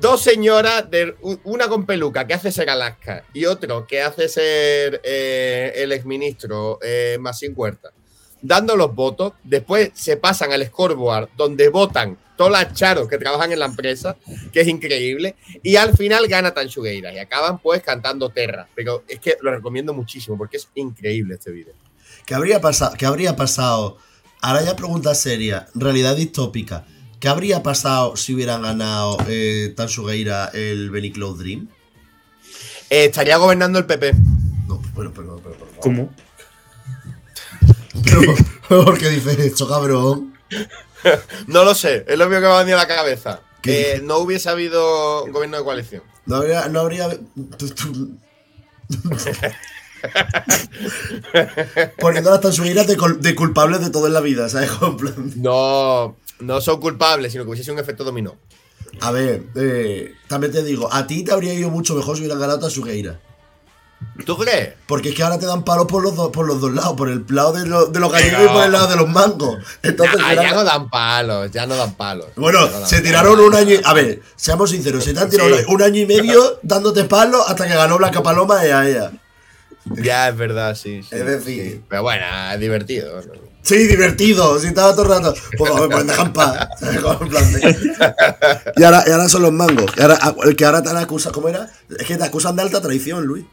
[0.00, 1.14] dos señoras, de,
[1.44, 6.78] una con peluca que hace ser Alaska y otro que hace ser eh, el exministro
[6.82, 7.18] eh,
[7.54, 7.90] Huerta,
[8.42, 9.34] dando los votos.
[9.42, 14.16] Después se pasan al scoreboard donde votan todas las charos que trabajan en la empresa,
[14.52, 15.36] que es increíble.
[15.62, 18.68] Y al final gana Tanchugueira y acaban pues cantando Terra.
[18.74, 21.72] Pero es que lo recomiendo muchísimo porque es increíble este vídeo.
[22.26, 22.94] ¿Qué habría, pasado?
[22.98, 23.98] ¿Qué habría pasado?
[24.40, 26.84] Ahora ya pregunta seria, realidad distópica.
[27.20, 31.68] ¿Qué habría pasado si hubieran ganado eh, Tansugueira el Benny Cloud Dream?
[32.90, 34.12] Eh, estaría gobernando el PP.
[34.68, 36.12] No, bueno, pero, pero, pero, ¿Cómo?
[38.68, 40.34] pero ¿por qué dices esto, cabrón?
[41.46, 43.40] No lo sé, es lo mío que me ha venido a la cabeza.
[43.62, 46.02] que no hubiese habido gobierno de coalición.
[46.26, 46.68] No habría.
[46.68, 47.08] No habría
[47.58, 48.18] tú- tú-
[51.98, 54.70] Poniendo hasta su ira de, de culpables de todo en la vida, ¿sabes?
[55.36, 58.36] No, no son culpables, sino que hubiese sido un efecto dominó.
[59.00, 62.40] A ver, eh, también te digo, a ti te habría ido mucho mejor si hubieran
[62.40, 63.20] ganado a Sugeira.
[64.26, 64.74] ¿Tú crees?
[64.86, 67.08] Porque es que ahora te dan palos por los, dos por los dos lados, por
[67.08, 69.56] el lado de, lo- de los gallegos y por el lado de los mangos.
[69.82, 72.26] Entonces, Ah, era- ya no dan palos, ya no dan palos.
[72.36, 73.04] Bueno, Ya no dan se palos.
[73.08, 73.74] tiraron un año.
[73.74, 75.64] y- A ver, seamos sinceros, se te han tirado Sí.
[75.68, 79.12] un año y medio dándote palos hasta que ganó Blanca Paloma y a ella.
[79.94, 81.02] Ya es verdad, sí.
[81.02, 81.80] sí, Es decir- sí.
[81.88, 83.20] Pero bueno, es divertido.
[83.22, 83.32] ¿no?
[83.62, 85.34] Sí, divertido, si estaba todo el rato.
[85.58, 86.68] Pues joder, pues dejan paz.
[88.76, 89.90] y, ahora, y ahora son los mangos.
[89.96, 91.68] Y ahora, el que ahora te han acusado, ¿cómo era?
[91.98, 93.44] Es que te acusan de alta traición, Luis.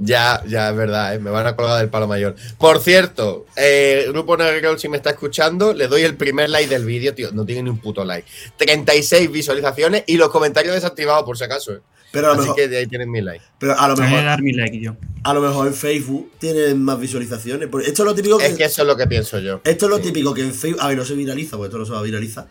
[0.00, 1.18] Ya, ya es verdad, ¿eh?
[1.18, 2.36] me van a colgar del palo mayor.
[2.56, 6.84] Por cierto, eh, Grupo Negro, si me está escuchando, le doy el primer like del
[6.84, 7.32] vídeo, tío.
[7.32, 8.28] No tiene ni un puto like.
[8.58, 11.72] 36 visualizaciones y los comentarios desactivados, por si acaso.
[11.72, 11.80] ¿eh?
[12.12, 13.44] Pero a lo Así mejor- que de ahí tienen mi like.
[13.58, 14.96] Pero a lo Voy a mejor, dar mi like yo.
[15.24, 17.68] a lo mejor en Facebook tienen más visualizaciones.
[17.68, 18.46] Porque Esto es lo típico que.
[18.46, 19.60] Es que eso es lo que pienso yo.
[19.64, 20.80] Esto es lo típico que en Facebook.
[20.80, 22.46] A ver, no se viraliza, porque esto no se va a viralizar.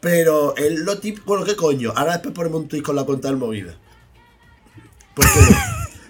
[0.00, 1.24] Pero es lo típico.
[1.26, 1.92] Bueno, ¿qué coño?
[1.96, 3.74] Ahora después ponemos un tweet con la cuenta del movida.
[5.14, 5.56] ¿Por qué no?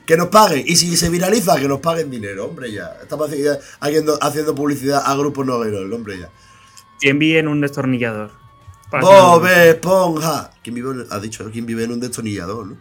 [0.07, 0.64] Que nos paguen.
[0.66, 2.96] Y si se viraliza, que nos paguen dinero, hombre, ya.
[3.02, 6.30] Estamos haci- haciendo, haciendo publicidad a grupos nogueros, hombre, ya.
[7.00, 8.30] Que envíen un destornillador.
[9.00, 10.50] Bob Esponja.
[10.62, 12.76] ¿Quién vive ha dicho quién vive en un destornillador, no?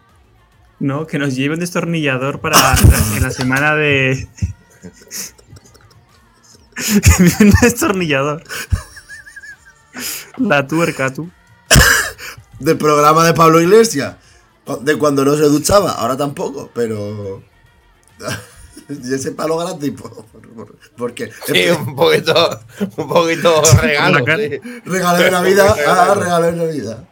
[0.79, 2.77] No, que nos lleve un destornillador para la,
[3.17, 4.27] en la semana de.
[6.75, 8.43] Que un destornillador.
[10.37, 11.29] La tuerca, tú.
[12.59, 14.15] Del programa de Pablo Iglesias.
[14.81, 15.91] De cuando no se duchaba.
[15.91, 17.43] Ahora tampoco, pero.
[18.89, 21.29] y ese palo gratis, por, por- porque.
[21.47, 22.59] Sí, un poquito,
[22.97, 24.19] un poquito regalo.
[24.19, 24.59] la sí.
[24.85, 25.75] Regalo de Navidad.
[25.87, 27.03] ah, regalo de Navidad.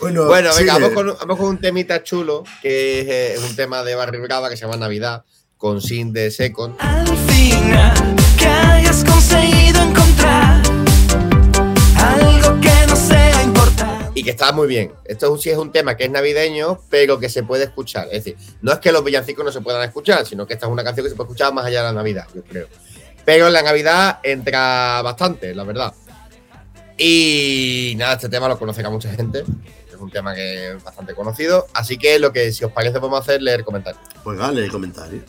[0.00, 3.06] Bueno, Bueno, venga, vamos con, vamos con un temita chulo, que es
[3.40, 5.24] eh, un tema de Barry Brava que se llama Navidad,
[5.56, 6.76] con Sin de Second.
[6.78, 10.07] Al final que hayas conseguido encontrar
[14.18, 14.92] Y que está muy bien.
[15.04, 18.06] Esto sí es un tema que es navideño, pero que se puede escuchar.
[18.06, 20.72] Es decir, no es que los villancicos no se puedan escuchar, sino que esta es
[20.72, 22.66] una canción que se puede escuchar más allá de la Navidad, yo creo.
[23.24, 25.94] Pero en la Navidad entra bastante, la verdad.
[26.96, 29.44] Y nada, este tema lo conocerá mucha gente.
[29.88, 31.68] Es un tema que es bastante conocido.
[31.72, 34.02] Así que lo que, si os parece, podemos hacer leer comentarios.
[34.24, 35.22] Pues dale el comentario.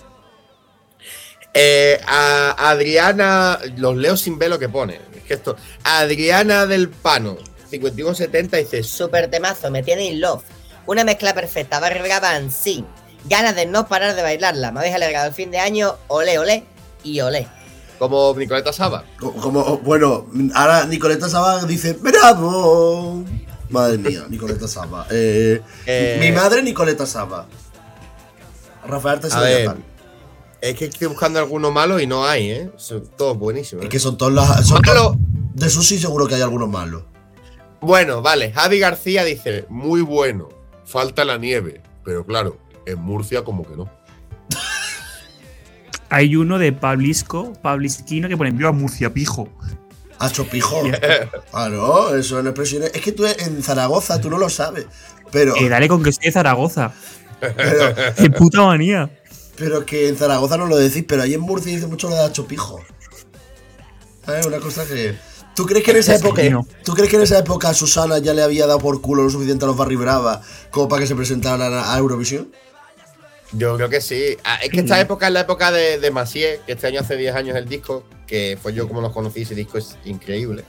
[1.53, 4.99] Eh, a Adriana, los leo sin ver lo que pone.
[5.15, 5.55] Es que esto.
[5.83, 7.37] Adriana del Pano,
[7.70, 10.43] 5170, dice: Super temazo, me tiene in love.
[10.86, 12.84] Una mezcla perfecta, Barry Brava en sí.
[13.26, 14.72] Ganas de no parar de bailarla.
[14.72, 16.63] Me habéis alargado el fin de año, olé, olé
[17.03, 17.47] y olé.
[17.99, 19.03] Como Nicoleta Saba.
[19.20, 23.24] Co- Como, bueno, ahora Nicoleta Saba dice, ¡Bravo!
[23.70, 25.05] Madre mía, Nicoleta Saba.
[25.11, 27.45] Eh, Eh, mi madre, Nicoleta Saba.
[28.88, 29.84] Rafael A Tesoro ver, Japón.
[30.61, 32.72] es que estoy buscando alguno malo y no hay, ¿eh?
[32.78, 33.84] Son todos buenísimos.
[33.84, 34.65] Es que son todos las.
[34.67, 35.01] Son Malo.
[35.11, 35.17] todos-
[35.53, 37.03] de sushi seguro que hay algunos malos.
[37.82, 38.51] Bueno, vale.
[38.51, 40.49] Javi García dice: Muy bueno.
[40.86, 41.82] Falta la nieve.
[42.03, 43.89] Pero claro, en Murcia como que no.
[46.09, 49.47] Hay uno de Pablisco, Pablisquino, que pone Viva Murcia, pijo.
[50.17, 50.82] Hacho pijo.
[51.51, 52.91] Claro, eso en expresiones.
[52.93, 54.86] Es que tú en Zaragoza, tú no lo sabes.
[55.32, 56.91] Pero, Eh, dale con que soy de Zaragoza.
[57.39, 59.09] pero, ¡Qué puta manía!
[59.55, 62.21] pero que en Zaragoza no lo decís, pero ahí en Murcia dice mucho lo de
[62.23, 62.80] hacho pijo.
[64.25, 64.45] ¿Sabes?
[64.45, 65.15] Una cosa que.
[65.60, 66.41] ¿Tú crees que en esa época.
[66.86, 69.66] ¿Tú crees que en esa época Susana ya le había dado por culo lo suficiente
[69.66, 70.41] a los Barry Brava
[70.72, 72.49] como para que se presentaran a, Eurovisión?
[73.51, 74.38] Yo creo que sí.
[74.45, 77.18] Ah, es que esta época es la época de, de Massier, que este año hace
[77.18, 80.64] 10 años el disco, que fue yo como los conocí, ese disco es increíble.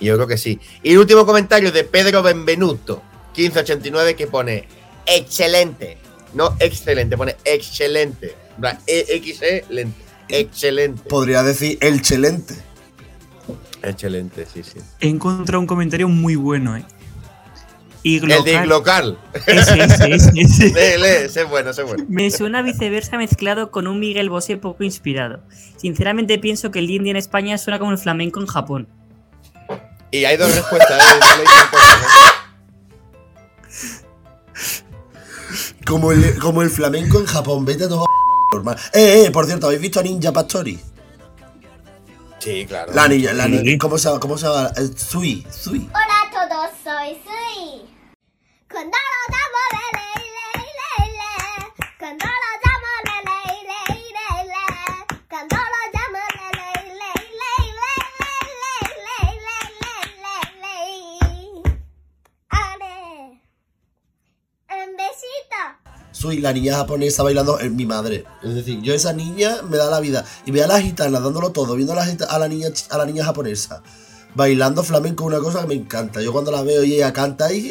[0.00, 0.58] Y yo creo que sí.
[0.82, 3.02] Y el último comentario de Pedro Benvenuto,
[3.36, 4.66] 1589, que pone
[5.06, 5.96] excelente.
[6.32, 8.34] No excelente, pone excelente.
[8.56, 10.02] En plan, E-X-E-lente.
[10.28, 11.08] Excelente.
[11.08, 12.73] Podría decir el chelente.
[13.82, 14.78] Excelente, sí, sí.
[15.00, 16.84] He encontrado un comentario muy bueno, ¿eh?
[18.02, 18.38] Iglocal.
[18.38, 19.18] El de Iglocal.
[19.46, 20.64] Ese, ese, ese, ese.
[20.66, 22.04] lee, lee, ese es bueno, ese es bueno.
[22.08, 25.40] Me suena viceversa mezclado con un Miguel Bosé poco inspirado.
[25.76, 28.88] Sinceramente pienso que el indie en España suena como el flamenco en Japón.
[30.10, 31.44] Y hay dos respuestas, ¿eh?
[35.86, 37.64] Como el, como el flamenco en Japón.
[37.64, 38.06] Vete a tomar
[38.52, 38.76] normal.
[38.92, 40.78] Eh, eh, por cierto, ¿habéis visto a Ninja Pastori?
[42.44, 42.92] Sí, claro.
[42.92, 43.78] La niña, la niña.
[43.80, 44.20] ¿Cómo se llama?
[44.20, 44.70] ¿Cómo se llama?
[44.76, 45.88] Eh, Sui, Sui.
[45.94, 47.88] Hola a todos, soy Sui.
[48.70, 48.94] Cuando
[66.32, 68.24] y la niña japonesa bailando es mi madre.
[68.42, 70.24] Es decir, yo esa niña me da la vida.
[70.46, 73.06] Y ve a las gitanas dándolo todo, viendo a la, a la niña a la
[73.06, 73.82] niña japonesa.
[74.34, 76.20] Bailando flamenco, una cosa que me encanta.
[76.20, 77.70] Yo cuando la veo y ella canta y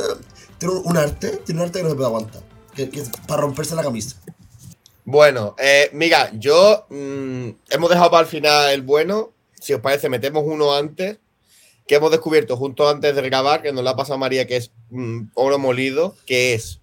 [0.58, 2.42] tiene un, arte, tiene un arte que no se puede aguantar.
[2.74, 4.16] Que, es para romperse la camisa.
[5.04, 9.32] Bueno, eh, mira, yo mm, hemos dejado para el final el bueno.
[9.60, 11.18] Si os parece, metemos uno antes,
[11.86, 14.72] que hemos descubierto justo antes de grabar, que nos lo ha pasado María, que es
[14.90, 16.80] mm, oro molido, que es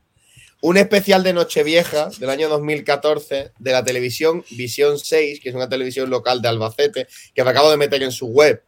[0.64, 5.68] un especial de Nochevieja del año 2014 de la televisión Visión 6, que es una
[5.68, 8.64] televisión local de Albacete, que me acabo de meter en su web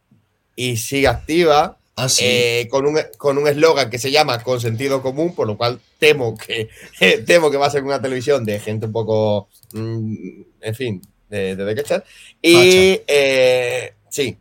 [0.54, 1.78] y sigue activa.
[1.98, 2.24] Ah, sí.
[2.26, 5.80] eh, con un con un eslogan que se llama con sentido común, por lo cual
[5.98, 6.68] temo que
[7.26, 11.56] temo que va a ser una televisión de gente un poco mm, en fin, de,
[11.56, 12.02] de derechas.
[12.42, 14.36] Y eh, sí.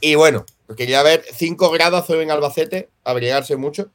[0.00, 0.46] Y bueno,
[0.76, 3.90] quería ver 5 grados hace en Albacete, abrigarse mucho.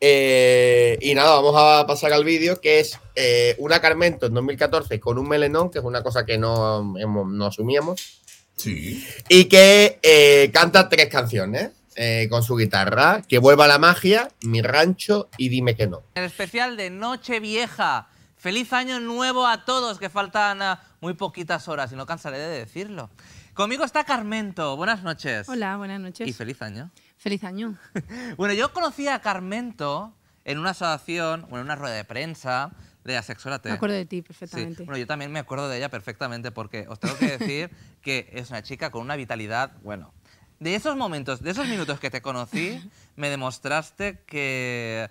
[0.00, 5.00] Eh, y nada, vamos a pasar al vídeo, que es eh, una Carmento en 2014
[5.00, 8.20] con un melenón, que es una cosa que no, no asumíamos.
[8.56, 9.04] Sí.
[9.28, 11.70] Y que eh, canta tres canciones
[12.00, 13.22] eh, con su guitarra.
[13.26, 16.02] Que vuelva la magia, Mi rancho y Dime que no.
[16.14, 18.08] El especial de Nochevieja.
[18.36, 22.58] Feliz año nuevo a todos, que faltan ah, muy poquitas horas y no cansaré de
[22.58, 23.10] decirlo.
[23.52, 24.76] Conmigo está Carmento.
[24.76, 25.48] Buenas noches.
[25.48, 26.28] Hola, buenas noches.
[26.28, 26.92] Y feliz año.
[27.18, 27.76] Feliz año.
[28.36, 30.14] Bueno, yo conocí a Carmento
[30.44, 32.70] en una asociación, bueno, en una rueda de prensa
[33.04, 33.68] de Asexualate.
[33.68, 34.84] Me acuerdo de ti Sí, perfectamente.
[34.84, 37.70] bueno, yo también me acuerdo de ella perfectamente porque os tengo que decir
[38.02, 40.12] que es una chica con una vitalidad, bueno,
[40.60, 42.80] de esos momentos, de esos minutos que te conocí,
[43.16, 45.08] me demostraste que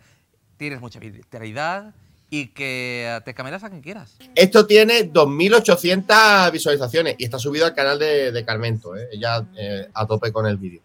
[0.58, 1.94] tienes mucha vitalidad
[2.30, 4.18] y que te cameras a quien quieras.
[4.36, 8.96] Esto tiene 2.800 visualizaciones y está subido al canal de, de Carmento.
[8.98, 9.08] ¿eh?
[9.14, 10.82] Ella eh, a tope con el vídeo.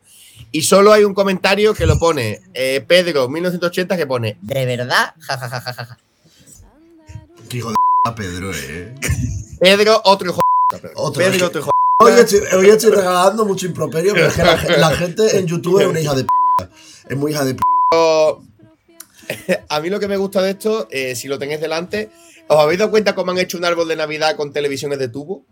[0.50, 5.14] Y solo hay un comentario que lo pone eh, Pedro1980 que pone ¿De verdad?
[5.20, 5.98] Ja, ja, ja, ja.
[7.48, 7.74] Qué hijo de
[8.04, 8.94] p***, Pedro, eh.
[9.60, 10.40] Pedro, otro hijo
[10.72, 10.92] de Pedro.
[10.96, 11.22] Otro.
[11.22, 14.58] Pedro, otro hijo de Hoy estoy, hoy estoy regalando mucho improperio, pero es que la,
[14.58, 16.28] ge- la gente en YouTube es una hija de p.
[17.08, 17.62] Es muy hija de p.
[19.68, 22.10] A mí lo que me gusta de esto, eh, si lo tenéis delante,
[22.48, 25.42] ¿os habéis dado cuenta cómo han hecho un árbol de Navidad con televisiones de tubo?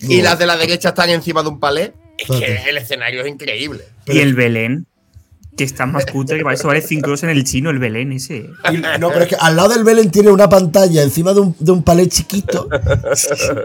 [0.00, 1.94] Y las de la derecha están encima de un palé.
[2.18, 3.84] Es que el escenario es increíble.
[4.06, 4.86] Y el Belén,
[5.56, 8.12] que está más cutre, que para eso vale 5 euros en el chino, el Belén
[8.12, 8.48] ese.
[8.72, 11.56] Y- no, pero es que al lado del Belén tiene una pantalla encima de un,
[11.58, 12.68] de un palé chiquito.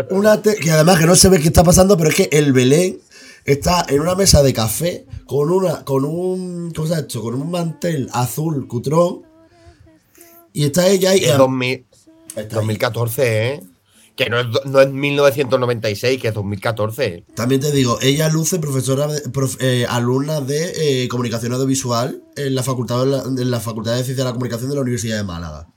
[0.10, 2.52] Una te- que además que no se ve qué está pasando, pero es que el
[2.54, 3.00] Belén
[3.46, 7.22] está en una mesa de café con una con un ¿cómo se ha hecho?
[7.22, 9.22] Con un mantel azul cutrón.
[10.54, 11.24] Y está ella ahí.
[11.24, 11.86] Es 2000
[12.52, 13.62] 2014, ¿eh?
[14.18, 17.24] Que no es, no es 1996, que es 2014.
[17.36, 22.64] También te digo, ella luce profesora, prof- eh, alumna de eh, comunicación audiovisual en la
[22.64, 25.68] facultad la, en la facultad de ciencia de la comunicación de la Universidad de Málaga.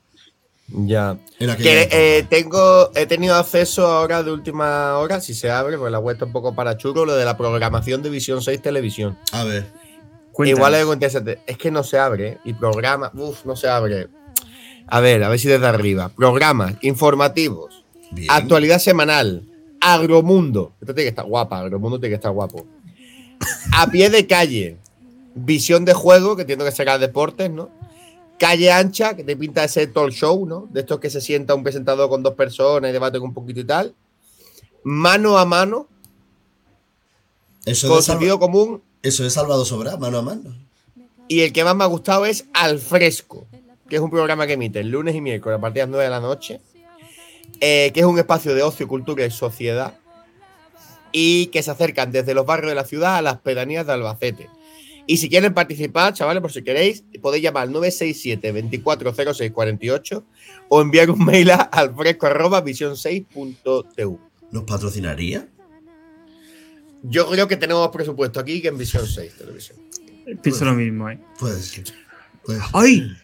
[0.68, 1.18] Ya.
[1.58, 5.98] Que eh, tengo, he tenido acceso ahora de última hora, si se abre, porque la
[5.98, 9.18] web está un poco para churro, lo de la programación de Visión 6 Televisión.
[9.32, 9.66] A ver.
[10.56, 11.40] Igual es algo interesante.
[11.46, 12.28] Es que no se abre.
[12.28, 12.38] ¿eh?
[12.44, 14.08] Y programa, uff, no se abre.
[14.86, 16.08] A ver, a ver si desde arriba.
[16.08, 17.79] Programas informativos.
[18.28, 19.44] Actualidad semanal.
[19.80, 20.72] Agromundo.
[20.80, 21.60] Esto tiene que estar guapa.
[21.60, 22.66] Agromundo tiene que estar guapo.
[23.72, 24.76] A pie de calle.
[25.34, 27.70] Visión de juego, que entiendo que será deportes, ¿no?
[28.38, 30.68] Calle ancha, que te pinta ese talk show, ¿no?
[30.70, 33.64] De estos que se sienta un presentador con dos personas y debaten un poquito y
[33.64, 33.94] tal.
[34.82, 35.86] Mano a mano.
[37.64, 38.82] Eso con sentido común.
[39.02, 40.54] Eso es Salvador Sobra, mano a mano.
[41.28, 43.46] Y el que más me ha gustado es Al Fresco,
[43.88, 46.04] que es un programa que emite el lunes y miércoles a partir de las 9
[46.04, 46.60] de la noche,
[47.60, 49.98] eh, que es un espacio de ocio, cultura y sociedad,
[51.12, 54.48] y que se acercan desde los barrios de la ciudad a las pedanías de Albacete.
[55.06, 60.22] Y si quieren participar, chavales, por si queréis, podéis llamar al 967-240648
[60.68, 64.18] o enviar un mail a alfresco.vision6.tv.
[64.52, 65.48] ¿Nos patrocinaría?
[67.02, 69.78] Yo creo que tenemos presupuesto aquí que en Visión 6 Televisión.
[70.42, 71.18] Pienso lo mismo, ¿eh?
[71.38, 71.84] Puede ser.
[72.72, 73.16] ¡Ay!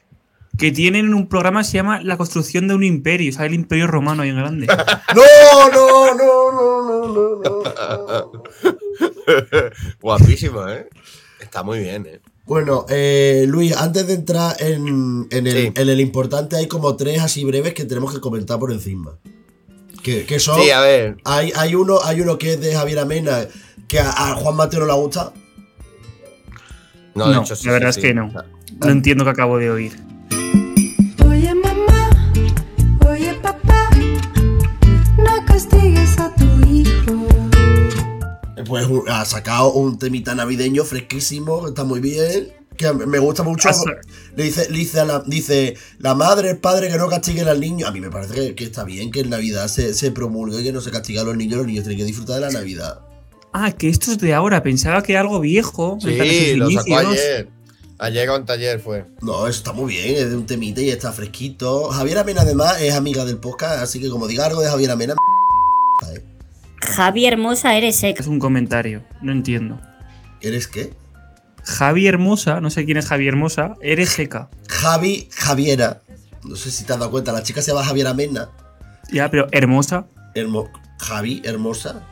[0.58, 3.32] Que tienen un programa que se llama La construcción de un imperio.
[3.32, 3.48] ¿Sabes?
[3.50, 4.66] El imperio romano ahí en grande.
[5.14, 8.42] ¡No, no, no, no, no, no!
[10.00, 10.88] Guapísimo, ¿eh?
[11.40, 12.20] Está muy bien, ¿eh?
[12.46, 17.20] Bueno, eh, Luis, antes de entrar en, en el, en el importante, hay como tres
[17.20, 19.18] así breves que tenemos que comentar por encima.
[20.02, 20.62] Que, que son.
[20.62, 21.16] Sí, a ver.
[21.24, 23.48] Hay, hay, uno, hay uno que es de Javier Amena,
[23.88, 25.32] que a, a Juan Mateo no le gusta.
[27.16, 28.14] No, No, de hecho, sí, la verdad sí, es que sí.
[28.14, 28.32] no.
[28.78, 29.92] No entiendo que acabo de oír.
[35.56, 37.26] Castigues a tu hijo.
[38.66, 42.52] Pues un- ha sacado un temita navideño fresquísimo, está muy bien.
[42.76, 43.70] Que me gusta mucho.
[44.36, 47.58] Le dice, le dice, a la, dice la madre, el padre que no castiguen al
[47.58, 47.86] niño.
[47.86, 50.72] A mí me parece que, que está bien que en Navidad se, se promulgue que
[50.72, 53.00] no se castiga a los niños, los niños tienen que disfrutar de la Navidad.
[53.54, 54.62] Ah, que esto es de ahora.
[54.62, 55.96] Pensaba que era algo viejo.
[56.02, 57.48] Sí, lo sacó ayer.
[57.98, 59.06] Ayer o taller fue.
[59.22, 61.88] No, eso está muy bien, es de un temita y está fresquito.
[61.88, 65.14] Javier Amena además es amiga del podcast, así que como diga algo de Javier Amena,
[66.80, 68.20] Javi Hermosa, eres seca.
[68.22, 69.02] Es un comentario.
[69.22, 69.80] No entiendo.
[70.40, 70.92] ¿eres qué?
[71.64, 74.48] Javi Hermosa, no sé quién es Javi Hermosa, eres seca.
[74.68, 76.02] Javi Javiera.
[76.44, 78.50] No sé si te has dado cuenta, la chica se llama Javier Amena.
[79.10, 80.06] Ya, pero hermosa.
[80.34, 80.68] Hermo-
[80.98, 82.02] Javi, hermosa.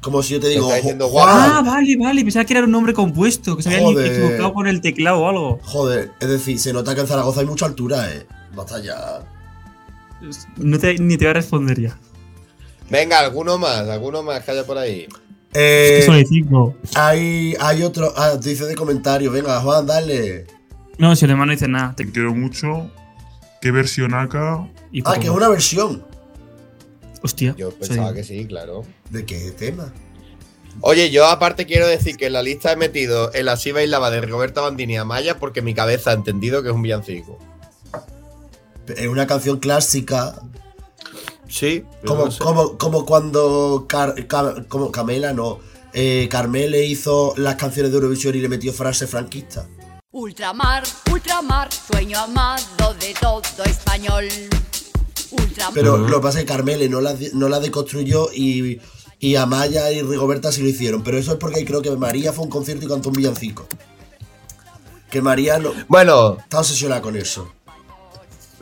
[0.00, 2.22] Como si yo te digo, está diciendo Juan, Ah, vale, vale.
[2.22, 4.12] Pensaba que era un nombre compuesto, que se Joder.
[4.12, 5.58] equivocado con el teclado o algo.
[5.62, 8.26] Joder, es decir, se nota que en Zaragoza hay mucha altura, eh.
[8.54, 9.20] Basta ya.
[10.56, 11.98] No te, ni te voy a responder ya.
[12.90, 15.06] Venga, alguno más, alguno más que haya por ahí.
[15.54, 16.76] Eh, Es que solo hay cinco.
[16.94, 18.12] hay, hay otro.
[18.16, 19.32] Ah, dice de comentarios.
[19.32, 20.46] Venga, Juan, dale.
[20.98, 21.94] No, si el hermano no dice nada.
[21.96, 22.90] Te quiero mucho.
[23.60, 24.68] ¿Qué versión acá?
[24.92, 26.04] y Ah, que es una versión.
[27.22, 27.54] Hostia.
[27.56, 28.84] Yo soy- pensaba que sí, claro.
[29.10, 29.92] ¿De qué tema?
[30.82, 34.20] Oye, yo aparte quiero decir que en la lista he metido el Así bailaba de
[34.22, 37.38] Roberta Bandini a Maya porque mi cabeza ha entendido que es un villancico.
[38.96, 40.36] Es una canción clásica.
[41.50, 41.84] Sí.
[42.06, 42.38] Como, no sé.
[42.38, 45.58] como, como cuando Car- Ca- como Camela, no.
[45.92, 49.66] Eh, Carmele hizo las canciones de Eurovisión y le metió frase franquista.
[50.12, 54.26] Ultramar, ultramar, sueño amado de todo español.
[55.32, 55.74] Ultramar.
[55.74, 58.80] Pero lo que pasa es que Carmele no la, no la deconstruyó y,
[59.18, 61.02] y Amaya y Rigoberta sí lo hicieron.
[61.02, 63.66] Pero eso es porque creo que María fue a un concierto y cantó un villancico.
[65.10, 67.52] Que María no, Bueno, está obsesionada con eso.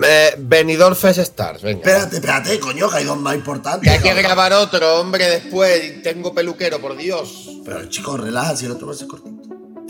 [0.03, 1.79] Eh, Benidorm Fest Stars, venga.
[1.79, 3.91] Espérate, espérate, coño, que hay dos más importantes.
[3.91, 6.03] Que hay que grabar otro, hombre, después.
[6.03, 7.49] Tengo peluquero, por Dios.
[7.65, 9.39] Pero chicos, relaja, si el otro va a ser cortito.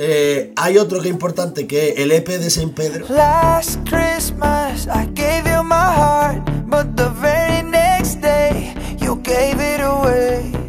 [0.00, 3.06] Eh, hay otro que es importante, que es el EP de Saint Pedro.
[3.08, 9.80] Last Christmas I gave you my heart, but the very next day you gave it
[9.80, 10.67] away.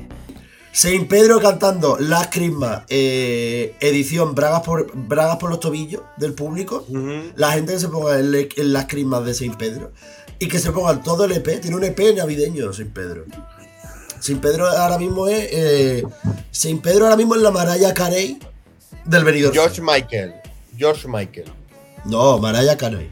[0.80, 6.86] Saint Pedro cantando Las Christmas, eh, edición Bragas por, Bragas por los tobillos del público.
[7.36, 9.91] La gente que se ponga en, Las Christmas de Saint Pedro.
[10.39, 11.59] Y que se pongan todo el EP.
[11.59, 13.25] Tiene un EP navideño Saint Pedro.
[14.21, 15.49] Saint Pedro ahora mismo es.
[15.51, 16.03] Eh,
[16.49, 18.39] Saint Pedro ahora mismo es la Mariah Carey
[19.03, 19.51] del venidor.
[19.53, 20.36] George Michael.
[20.77, 21.51] George Michael.
[22.05, 23.11] No, Mariah Carey.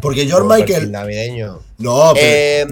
[0.00, 0.92] Porque George perfil Michael.
[0.92, 1.69] Navideño.
[1.80, 2.24] No, pero.
[2.26, 2.66] Eh,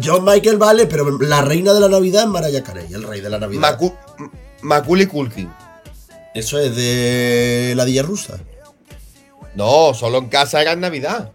[0.00, 3.30] George Michael vale, pero la reina de la Navidad es Mariah Carey, el rey de
[3.30, 3.78] la Navidad.
[3.78, 3.96] Macu-
[4.62, 5.50] Macaulay Culkin.
[6.34, 8.38] Eso es de la Dilla Rusa.
[9.54, 11.32] No, solo en casa era en Navidad.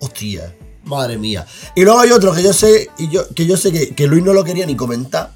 [0.00, 0.54] Hostia,
[0.84, 1.46] madre mía.
[1.74, 4.22] Y luego hay otro que yo sé, y yo, que yo sé que, que Luis
[4.22, 5.30] no lo quería ni comentar.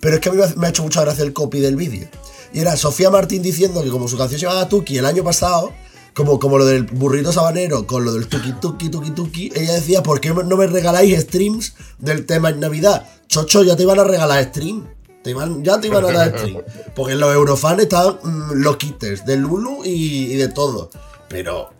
[0.00, 1.76] Pero es que a mí me ha- me ha hecho mucha gracia el copy del
[1.76, 2.08] vídeo.
[2.52, 5.72] Y era Sofía Martín diciendo que como su canción se llamaba Tuki el año pasado,
[6.14, 10.02] como, como lo del burrito sabanero con lo del tuki tuki tuki tuki, ella decía,
[10.02, 13.06] ¿por qué no me regaláis streams del tema en Navidad?
[13.28, 14.86] Chocho, ya te iban a regalar stream.
[15.24, 16.62] Te iban- ya te iban a dar stream.
[16.94, 20.90] Porque los eurofans están mm, loquites, de Lulu y, y de todo.
[21.28, 21.70] Pero,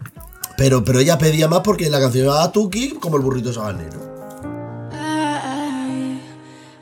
[0.57, 3.99] pero, pero ella pedía más porque la canción llamaba Tuki como el burrito sabanero.
[4.93, 6.21] Ay,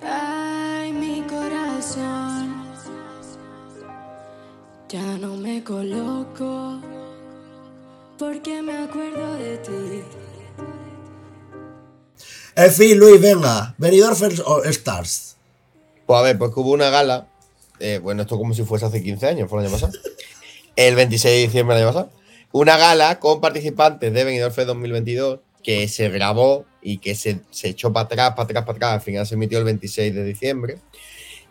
[0.09, 2.61] ay, mi corazón.
[4.89, 6.79] Ya no me coloco
[8.21, 10.03] porque me acuerdo de ti.
[12.55, 13.75] En fin, Luis, venga.
[13.79, 15.37] Venidor First Stars.
[16.05, 17.29] Pues a ver, pues que hubo una gala.
[17.79, 19.93] eh, bueno, esto como si fuese hace 15 años, fue el año pasado.
[20.77, 22.13] El 26 de diciembre del año pasado.
[22.53, 27.69] Una gala con participantes de Benidorm Fest 2022 que se grabó y que se, se
[27.71, 28.93] echó para atrás, para atrás, para atrás.
[28.93, 30.79] Al final se emitió el 26 de diciembre.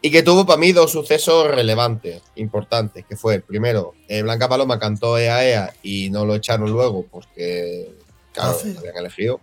[0.01, 4.47] Y que tuvo para mí dos sucesos relevantes, importantes, que fue el primero, eh, Blanca
[4.47, 7.93] Paloma cantó Ea Ea y no lo echaron luego porque,
[8.31, 8.75] claro, sí.
[8.77, 9.41] habían elegido.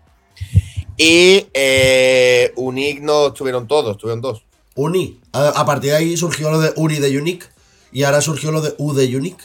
[0.97, 4.45] Y eh, Unic no estuvieron todos, estuvieron dos.
[4.75, 5.21] Uni.
[5.33, 7.47] A, a partir de ahí surgió lo de Uni de Unique.
[7.93, 9.43] Y ahora surgió lo de U de Unique.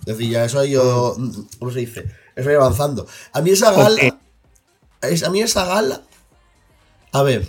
[0.00, 1.16] Es decir, ya eso ha ido.
[1.58, 2.04] ¿Cómo se dice?
[2.36, 3.06] Eso ha ido avanzando.
[3.32, 4.18] A mí esa gala.
[5.02, 6.02] es- a mí esa gala.
[7.12, 7.46] A ver.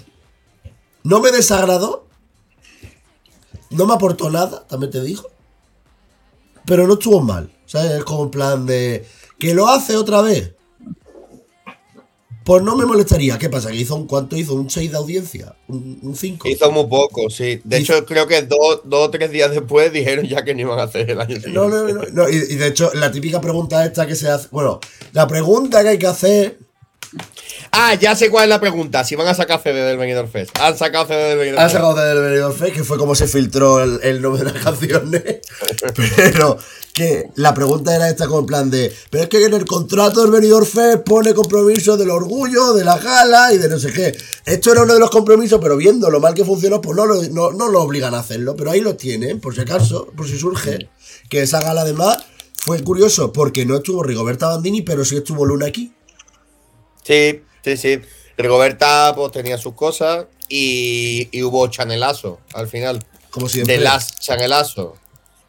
[1.04, 2.08] No me desagradó.
[3.72, 5.30] No me aportó nada, también te digo.
[6.66, 7.52] Pero no estuvo mal.
[7.66, 7.92] ¿Sabes?
[7.92, 9.06] Es como en plan de.
[9.40, 10.54] ¿Que lo hace otra vez?
[12.44, 13.38] Pues no me molestaría.
[13.38, 13.70] ¿Qué pasa?
[13.70, 14.56] ¿Que hizo un cuánto hizo?
[14.56, 15.56] ¿Un 6 de audiencia?
[15.68, 16.48] ¿Un 5?
[16.50, 17.62] Hizo muy poco, sí.
[17.64, 20.80] De hecho, creo que dos, dos o tres días después dijeron ya que no iban
[20.80, 21.52] a hacer el año siguiente.
[21.52, 22.02] No, no, no.
[22.12, 24.48] no, Y, y de hecho, la típica pregunta esta que se hace.
[24.52, 24.80] Bueno,
[25.14, 26.60] la pregunta que hay que hacer.
[27.72, 29.04] Ah, ya sé cuál es la pregunta.
[29.04, 30.58] Si van a sacar CD del Benidorm Fest.
[30.60, 31.74] Han sacado CD del Benidorm Fest.
[31.74, 35.24] sacado del Benidorm Fest, que fue como se filtró el, el nombre de las canciones.
[36.16, 36.58] Pero
[36.94, 40.32] que la pregunta era esta con plan de, pero es que en el contrato del
[40.32, 44.16] venidor Fest pone compromiso del orgullo, de la gala y de no sé qué.
[44.46, 47.22] Esto era uno de los compromisos, pero viendo lo mal que funcionó, pues no lo,
[47.24, 48.56] no, no lo obligan a hacerlo.
[48.56, 50.90] Pero ahí lo tienen, por si acaso, por si surge.
[51.30, 52.18] Que esa gala además
[52.58, 55.94] fue curioso porque no estuvo Rigoberta Bandini, pero sí estuvo Luna aquí.
[57.04, 58.02] Sí, sí, sí.
[58.38, 63.04] Rigoberta pues, tenía sus cosas y, y hubo chanelazo al final.
[63.30, 63.78] Como siempre.
[63.78, 64.98] De las chanelazo.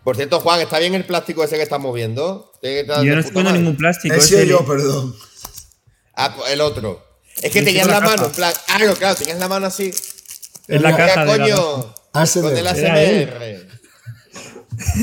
[0.05, 2.53] Por cierto, Juan, ¿está bien el plástico ese que estamos viendo?
[2.61, 4.15] Que Yo no estoy viendo ningún plástico.
[4.15, 5.15] Ese ese- yo, perdón.
[6.15, 7.05] Ah, pues el otro.
[7.41, 8.53] Es que tenías la la mano, en plan.
[8.69, 9.93] Ah, no, claro, tenías la mano así.
[10.69, 11.95] En la caja de la coño.
[12.13, 12.43] ASMR.
[12.43, 13.67] Con el ASMR.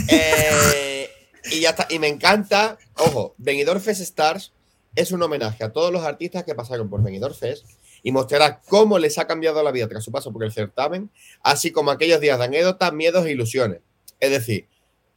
[0.07, 1.09] Eh,
[1.51, 1.87] y ya está.
[1.89, 2.77] Y me encanta.
[2.95, 4.51] Ojo, Benidorm Fest Stars
[4.95, 7.65] es un homenaje a todos los artistas que pasaron por Benidorm Fest
[8.03, 11.09] y mostrará cómo les ha cambiado la vida tras su paso por el certamen,
[11.43, 13.79] así como aquellos días de anécdotas, miedos e ilusiones.
[14.19, 14.67] Es decir,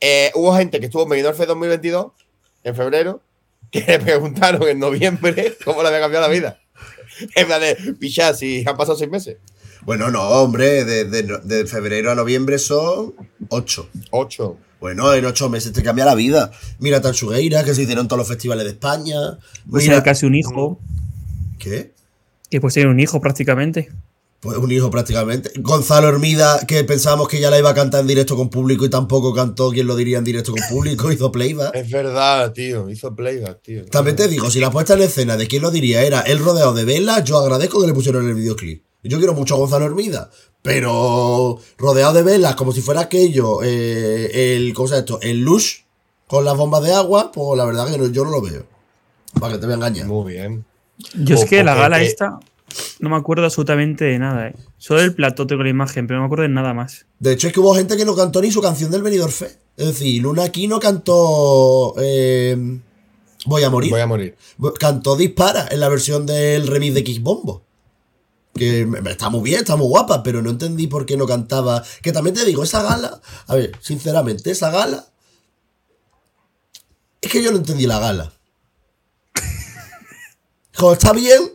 [0.01, 2.13] eh, hubo gente que estuvo en Benidorm Fest 2022,
[2.65, 3.23] en febrero,
[3.71, 6.61] que le preguntaron en noviembre cómo le había cambiado la vida.
[7.37, 9.37] En plan de, si han pasado seis meses.
[9.83, 13.15] Bueno, no, hombre, de, de- de febrero a noviembre son
[13.49, 13.89] ocho.
[14.11, 14.57] Ocho.
[14.83, 16.51] Bueno, en ocho meses te cambia la vida.
[16.81, 19.39] Mira Tansugueira, que se hicieron todos los festivales de España.
[19.71, 20.81] Pues Mira, era casi un hijo.
[21.61, 21.93] ¿Qué?
[22.51, 23.91] Que pues tiene un hijo prácticamente.
[24.41, 25.53] Pues un hijo prácticamente.
[25.61, 28.91] Gonzalo Hermida, que pensábamos que ya la iba a cantar en directo con público y
[28.91, 31.77] tampoco cantó, quien lo diría en directo con público, hizo playback.
[31.77, 32.91] Es verdad, tío.
[32.91, 33.85] Hizo playback, tío.
[33.85, 36.75] También te digo, si la puesta en escena de quién lo diría era el rodeado
[36.75, 38.83] de velas, yo agradezco que le pusieron en el videoclip.
[39.05, 40.31] Yo quiero mucho a Gonzalo Hermida,
[40.63, 45.21] pero rodeado de velas, como si fuera aquello, eh, el, ¿cómo se esto?
[45.21, 45.81] El lush
[46.27, 48.65] con las bombas de agua, pues la verdad que no- yo no lo veo.
[49.41, 50.07] Para que te a engañar.
[50.07, 50.65] Muy bien.
[51.15, 52.39] Yo es que la gala te- esta
[53.01, 54.55] no me acuerdo absolutamente de nada, ¿eh?
[54.79, 57.07] Solo del plató tengo la imagen, pero no me acuerdo de nada más.
[57.19, 59.59] De hecho, es que hubo gente que no cantó ni su canción del Benidorm Fest.
[59.77, 62.79] Es decir, Luna aquí no cantó eh,
[63.45, 63.91] Voy a morir.
[63.91, 64.37] Voy a morir.
[64.79, 67.63] Cantó Dispara en la versión del remix de X Bombo.
[68.55, 71.83] Que está muy bien, está muy guapa, pero no entendí por qué no cantaba.
[72.03, 75.07] Que también te digo, esa gala, a ver, sinceramente, esa gala.
[77.21, 78.33] Es que yo no entendí la gala.
[80.77, 81.53] Como está bien,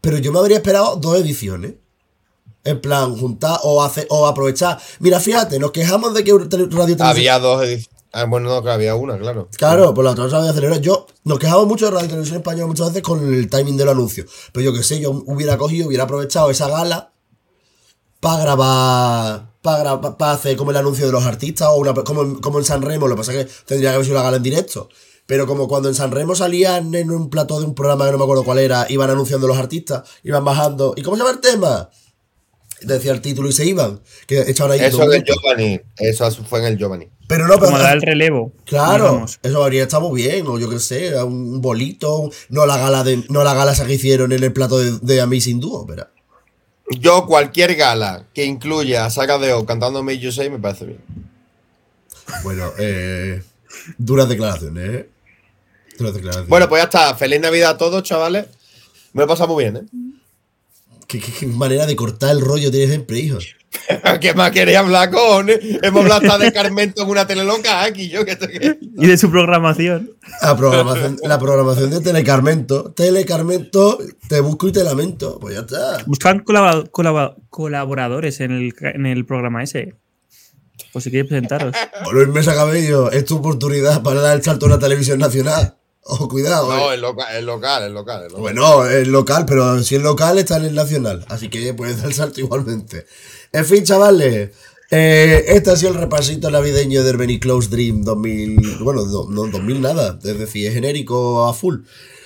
[0.00, 1.74] pero yo me habría esperado dos ediciones.
[2.64, 4.80] En plan, juntar o hacer o aprovechar.
[4.98, 7.02] Mira, fíjate, nos quejamos de que Radio Televisión.
[7.02, 7.95] Había dos ediciones.
[8.18, 9.48] Ah, bueno, no, que había una, claro.
[9.58, 10.80] Claro, por la otra no sabía acelerar.
[10.80, 13.92] Yo nos quejamos mucho de Radio Televisión Española muchas veces con el timing de los
[13.92, 14.30] anuncios.
[14.52, 17.12] Pero yo qué sé, yo hubiera cogido, hubiera aprovechado esa gala
[18.20, 22.36] para grabar, para para hacer como el anuncio de los artistas o una, como, en-
[22.36, 23.06] como en San Remo.
[23.08, 24.88] Lo que pasa es que tendría que haber sido la gala en directo.
[25.26, 28.18] Pero como cuando en San Remo salían en un plató de un programa que no
[28.18, 30.94] me acuerdo cuál era, iban anunciando los artistas, iban bajando.
[30.96, 31.90] ¿Y cómo se llama el tema?
[32.80, 34.00] Decía el título y se iban.
[34.28, 35.80] Que echaban ahí Eso en el Giovanni.
[35.96, 37.08] Eso fue en el Giovanni.
[37.28, 37.66] Pero no, pero.
[37.66, 38.52] Como dar el relevo.
[38.64, 43.02] Claro, eso habría estado muy bien, o yo qué sé, un bolito, no la gala
[43.02, 46.06] de, no la gala esa que hicieron en el plato de, de Amazing Duo, pero.
[46.88, 50.84] Yo, cualquier gala que incluya a Saga de O cantando Make You Say me parece
[50.86, 51.00] bien.
[52.44, 53.42] Bueno, eh,
[53.98, 55.08] duras declaraciones, ¿eh?
[55.98, 56.48] Duras declaraciones.
[56.48, 57.14] Bueno, pues ya está.
[57.16, 58.46] Feliz Navidad a todos, chavales.
[59.12, 60.05] Me lo he pasado muy bien, ¿eh?
[61.06, 63.38] ¿Qué, qué- qué manera de cortar el rollo tienes siempre, hijo.
[64.20, 65.48] ¿Qué más queréis hablar con?
[65.50, 69.30] Hemos hablado hasta de Carmento en una teleloca aquí, yo que te Y de su
[69.30, 70.12] programación.
[70.40, 72.92] La programación, la programación de Telecarmento.
[72.92, 73.98] Telecarmento,
[74.28, 75.38] te busco y te lamento.
[75.38, 75.98] Pues ya está.
[76.06, 79.94] Buscan colabora- colabora- colaboradores en el, en el programa ese.
[80.92, 81.74] Pues si queréis presentaros.
[82.12, 85.76] Luis Mesa Cabello, es tu oportunidad para dar el salto a una televisión nacional.
[86.08, 86.72] Ojo, cuidado.
[86.72, 86.76] eh.
[86.76, 88.22] No, el local, el local, el local.
[88.22, 88.40] el local.
[88.40, 91.24] Bueno, es local, pero si es local está en el nacional.
[91.28, 93.06] Así que puedes dar el salto igualmente.
[93.52, 94.50] En fin, chavales.
[94.90, 98.78] eh, este ha sido el repasito navideño del Benny Close Dream 2000.
[98.84, 100.18] Bueno, no, no 2000 nada.
[100.22, 101.78] Es decir, es genérico a full.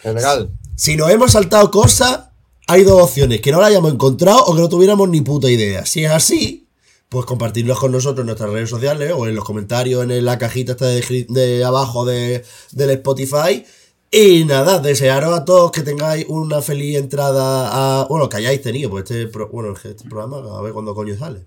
[0.02, 0.50] General.
[0.76, 2.20] Si nos hemos saltado cosas,
[2.66, 5.86] hay dos opciones: que no la hayamos encontrado o que no tuviéramos ni puta idea.
[5.86, 6.68] Si es así,
[7.10, 10.72] pues compartirlos con nosotros en nuestras redes sociales o en los comentarios en la cajita
[10.72, 12.42] esta de, de abajo de,
[12.72, 13.66] del Spotify.
[14.12, 18.06] Y nada, desearos a todos que tengáis una feliz entrada a.
[18.06, 21.46] Bueno, que hayáis tenido, pues este, pro- bueno, este programa, a ver cuándo coño sale.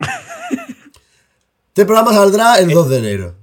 [1.68, 3.34] Este programa saldrá el 2 de enero.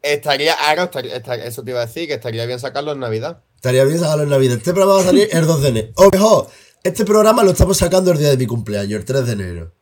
[0.00, 3.42] Estaría, ahora estaría- esta- eso te iba a decir, que estaría bien sacarlo en Navidad.
[3.56, 4.56] Estaría bien sacarlo en Navidad.
[4.56, 5.88] Este programa va a salir el 2 de enero.
[5.96, 6.46] O mejor,
[6.82, 9.72] este programa lo estamos sacando el día de mi cumpleaños, el 3 de enero.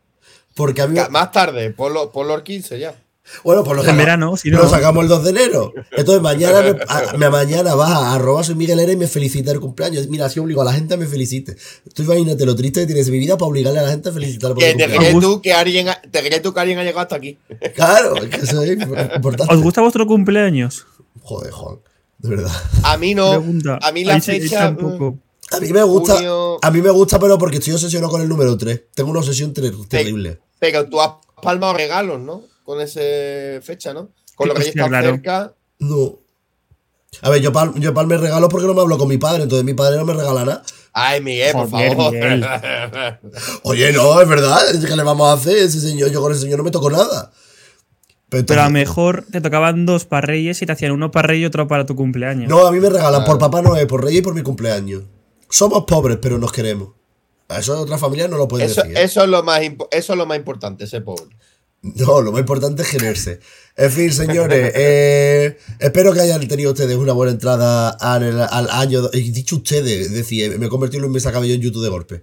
[0.57, 0.99] Porque a mí.
[1.11, 2.95] Más tarde, por, lo- por los 15 ya.
[3.43, 5.73] Bueno, pues lo, En verano, si no- lo sacamos el 2 de enero.
[5.97, 9.51] Entonces mañana, me, a- me- mañana vas a arroba soy Miguel Era y me felicita
[9.51, 10.07] el cumpleaños.
[10.07, 11.57] Mira, así obligo a la gente a me felicite.
[11.93, 14.51] Tú imagínate lo triste que tienes mi vida para obligarle a la gente a felicitar
[14.55, 16.85] por Que el te crees tú que alguien ha, te crees tú que alguien ha
[16.85, 17.37] llegado hasta aquí.
[17.75, 19.53] Claro, es que eso es importante.
[19.53, 20.87] ¿Os gusta vuestro cumpleaños?
[21.21, 21.79] Joder, Juan,
[22.19, 22.53] de verdad.
[22.85, 23.31] A mí no.
[23.31, 23.79] Pregunta.
[23.83, 24.71] A mí la Ahí fecha.
[24.71, 25.19] mm, tampoco.
[25.51, 28.29] A mí me gusta, Junio- a mí me gusta, pero porque estoy obsesionado con el
[28.29, 28.83] número 3.
[28.95, 30.39] Tengo una obsesión ter- terrible.
[30.59, 32.43] Pero tú has palmado regalos, ¿no?
[32.65, 33.01] Con esa
[33.63, 34.11] fecha, ¿no?
[34.35, 35.11] Con reyes hostia, tan claro.
[35.11, 35.55] cerca.
[35.79, 36.19] No.
[37.23, 39.65] A ver, yo, pal, yo palme regalos porque no me hablo con mi padre, entonces
[39.65, 40.63] mi padre no me regala nada.
[40.93, 42.13] Ay, Miguel, por Joder, favor.
[42.13, 42.45] Miguel.
[43.63, 44.59] Oye, no, es verdad.
[44.87, 45.57] ¿Qué le vamos a hacer?
[45.59, 47.33] Ese señor, yo con ese señor no me toco nada.
[48.29, 51.11] Pero, Pero a lo entonces- mejor te tocaban dos para Reyes y te hacían uno
[51.11, 52.49] para Reyes y otro para tu cumpleaños.
[52.49, 55.05] No, a mí me regalan por Papá Noel, por Reyes y por mi cumpleaños.
[55.49, 56.89] Somos pobres, pero nos queremos.
[57.49, 58.97] Eso otra familia no lo pueden Eso, decir.
[58.97, 59.03] ¿eh?
[59.05, 61.37] eso, es lo más eso es lo más importante, ese pobre.
[61.83, 63.39] No, lo más importante es quererse.
[63.77, 69.09] En fin, señores, eh, espero que hayan tenido ustedes una buena entrada al, al año.
[69.13, 72.23] He dicho ustedes, decía, me he convertido en un cabello en YouTube de golpe.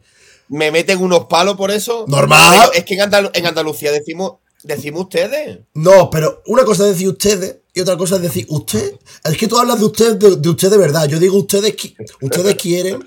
[0.50, 2.06] Me meten unos palos por eso.
[2.10, 2.70] Normal.
[2.74, 5.60] Es que en, Andalu- en Andalucía decimos, decimos ustedes.
[5.76, 8.96] No, pero una cosa es decir ustedes y otra cosa es decir usted.
[9.24, 11.08] Es que tú hablas de usted, de, de usted de verdad.
[11.08, 11.74] Yo digo ustedes,
[12.22, 13.06] ustedes quieren.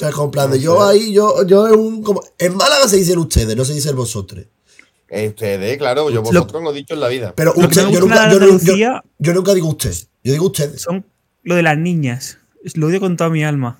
[0.00, 2.02] O sea, con plan de yo ahí, yo, yo es un.
[2.02, 4.46] Como, en Málaga se dice el ustedes, no se dice el vosotros.
[5.10, 7.34] Ustedes, claro, yo Lo- vosotros no he dicho en la vida.
[7.36, 9.92] Pero Lo usted, yo nunca, de yo, nu- yo- Andalucía- yo nunca digo usted.
[10.24, 10.80] Yo digo ustedes.
[10.82, 11.04] Son
[11.42, 12.38] lo de las niñas.
[12.74, 13.78] Lo odio con toda mi alma.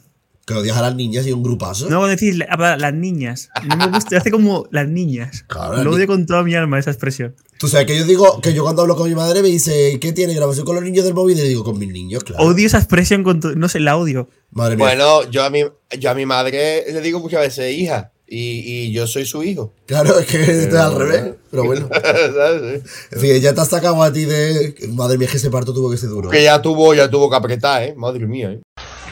[0.51, 1.88] Que odias a las niñas y un grupazo.
[1.88, 3.51] No, decir la- a las niñas.
[3.68, 5.44] No me gusta, hace como las niñas.
[5.46, 7.36] Claro, lo ni- odio con toda mi alma esa expresión.
[7.59, 10.12] Tú sabes que yo digo, que yo cuando hablo con mi madre me dice, ¿qué
[10.12, 11.38] tiene grabación con los niños del móvil?
[11.38, 12.42] Y le digo, con mis niños, claro.
[12.44, 14.28] Odio esa expresión con No sé, la odio.
[14.51, 14.86] Madre mía.
[14.86, 15.62] Bueno, yo a mi,
[15.98, 18.12] yo a mi madre le digo muchas veces hija.
[18.32, 19.74] Y, y yo soy su hijo.
[19.86, 21.34] Claro, es que esto es al revés.
[21.51, 21.88] Pero bueno.
[22.34, 22.82] ¿Sabes?
[23.11, 24.74] En fin, ya te has sacado a ti de.
[24.92, 26.30] Madre mía, es que ese parto tuvo que ser duro.
[26.30, 27.94] Que ya tuvo, ya tuvo que apretar, ¿eh?
[27.96, 28.61] Madre mía, ¿eh?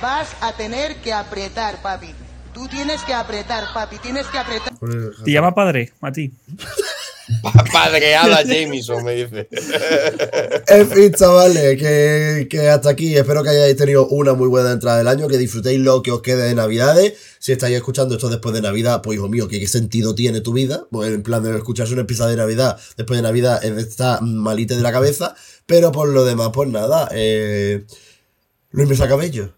[0.01, 2.15] Vas a tener que apretar, papi.
[2.55, 3.99] Tú tienes que apretar, papi.
[3.99, 4.73] Tienes que apretar.
[5.25, 6.33] Te llama padre, a ti.
[7.73, 9.49] Padreada Jameson, me dice.
[10.69, 13.17] En fin, chavales, que, que hasta aquí.
[13.17, 16.23] Espero que hayáis tenido una muy buena entrada del año, que disfrutéis lo que os
[16.23, 17.15] quede de Navidades.
[17.39, 20.53] Si estáis escuchando esto después de Navidad, pues hijo mío, ¿qué, qué sentido tiene tu
[20.53, 20.87] vida?
[20.91, 24.23] Pues en plan de escucharse un episodio de Navidad después de Navidad es de estar
[24.23, 25.35] malite de la cabeza.
[25.67, 27.09] Pero por lo demás, pues nada.
[27.13, 27.85] Eh,
[28.71, 29.58] Luis Mesa Cabello.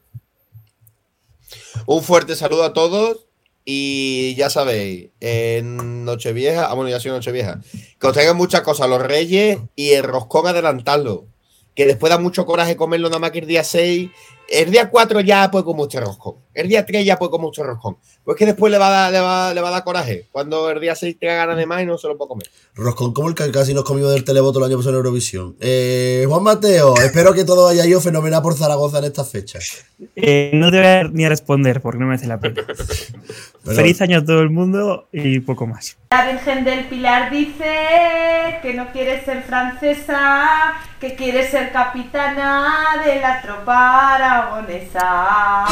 [1.92, 3.26] Un fuerte saludo a todos.
[3.64, 7.60] Y ya sabéis, en Nochevieja, ah, bueno, ya sido Nochevieja,
[7.98, 11.26] que os traigan muchas cosas, los reyes y el roscón adelantarlo.
[11.74, 14.08] Que después da mucho coraje comerlo nada más que el día 6.
[14.50, 16.34] El día 4 ya puede comer mucho roscón.
[16.52, 17.98] El día 3 ya puede comer mucho roscón.
[18.24, 20.26] Pues que después le va, a dar, le, va, le va a dar coraje.
[20.32, 22.50] Cuando el día 6 tenga ganas de más y no se lo puede comer.
[22.74, 25.56] Roscón como el que casi nos comimos del televoto el año pasado en Eurovisión.
[25.60, 29.84] Eh, Juan Mateo, espero que todo haya ido fenomenal por Zaragoza en estas fechas.
[30.16, 32.60] Eh, no te voy a ni a responder porque no merece la pena.
[33.64, 35.96] Feliz año a todo el mundo y poco más.
[36.10, 43.20] La Virgen del Pilar dice que no quiere ser francesa, que quiere ser capitana de
[43.20, 45.66] la tropa aragonesa.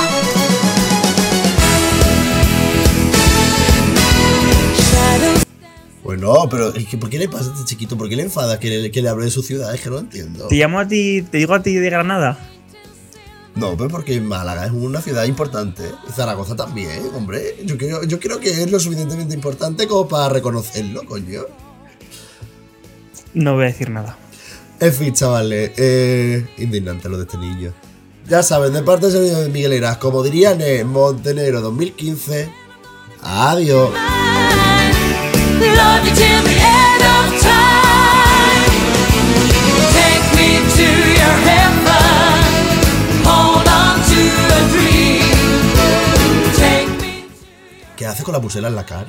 [6.03, 7.99] Bueno, pero es que ¿por qué le pasa a este chiquito?
[7.99, 9.75] ¿Por qué le enfada que le, que le hable de su ciudad?
[9.75, 10.49] Es que no lo entiendo.
[10.49, 12.39] Te llamo a ti, te digo a ti de Granada.
[13.57, 15.83] No, pero porque Málaga es una ciudad importante.
[16.09, 17.57] Y Zaragoza también, hombre.
[17.65, 21.43] Yo creo, yo creo que es lo suficientemente importante como para reconocerlo, coño.
[23.35, 24.17] No voy a decir nada.
[24.81, 27.75] En fin, chavales, eh, indignante lo de este niño.
[28.29, 32.53] Ya saben, de parte de Miguel Eras, como dirían en Montenegro 2015,
[33.23, 33.89] adiós.
[47.97, 49.09] ¿Qué hace con la pulsera en la cara?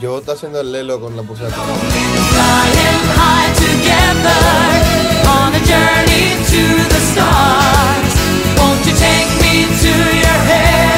[0.00, 1.54] Yo estoy haciendo el lelo con la pulsera.
[5.46, 8.14] on a journey to the stars.
[8.58, 10.95] Won't you take me to your head?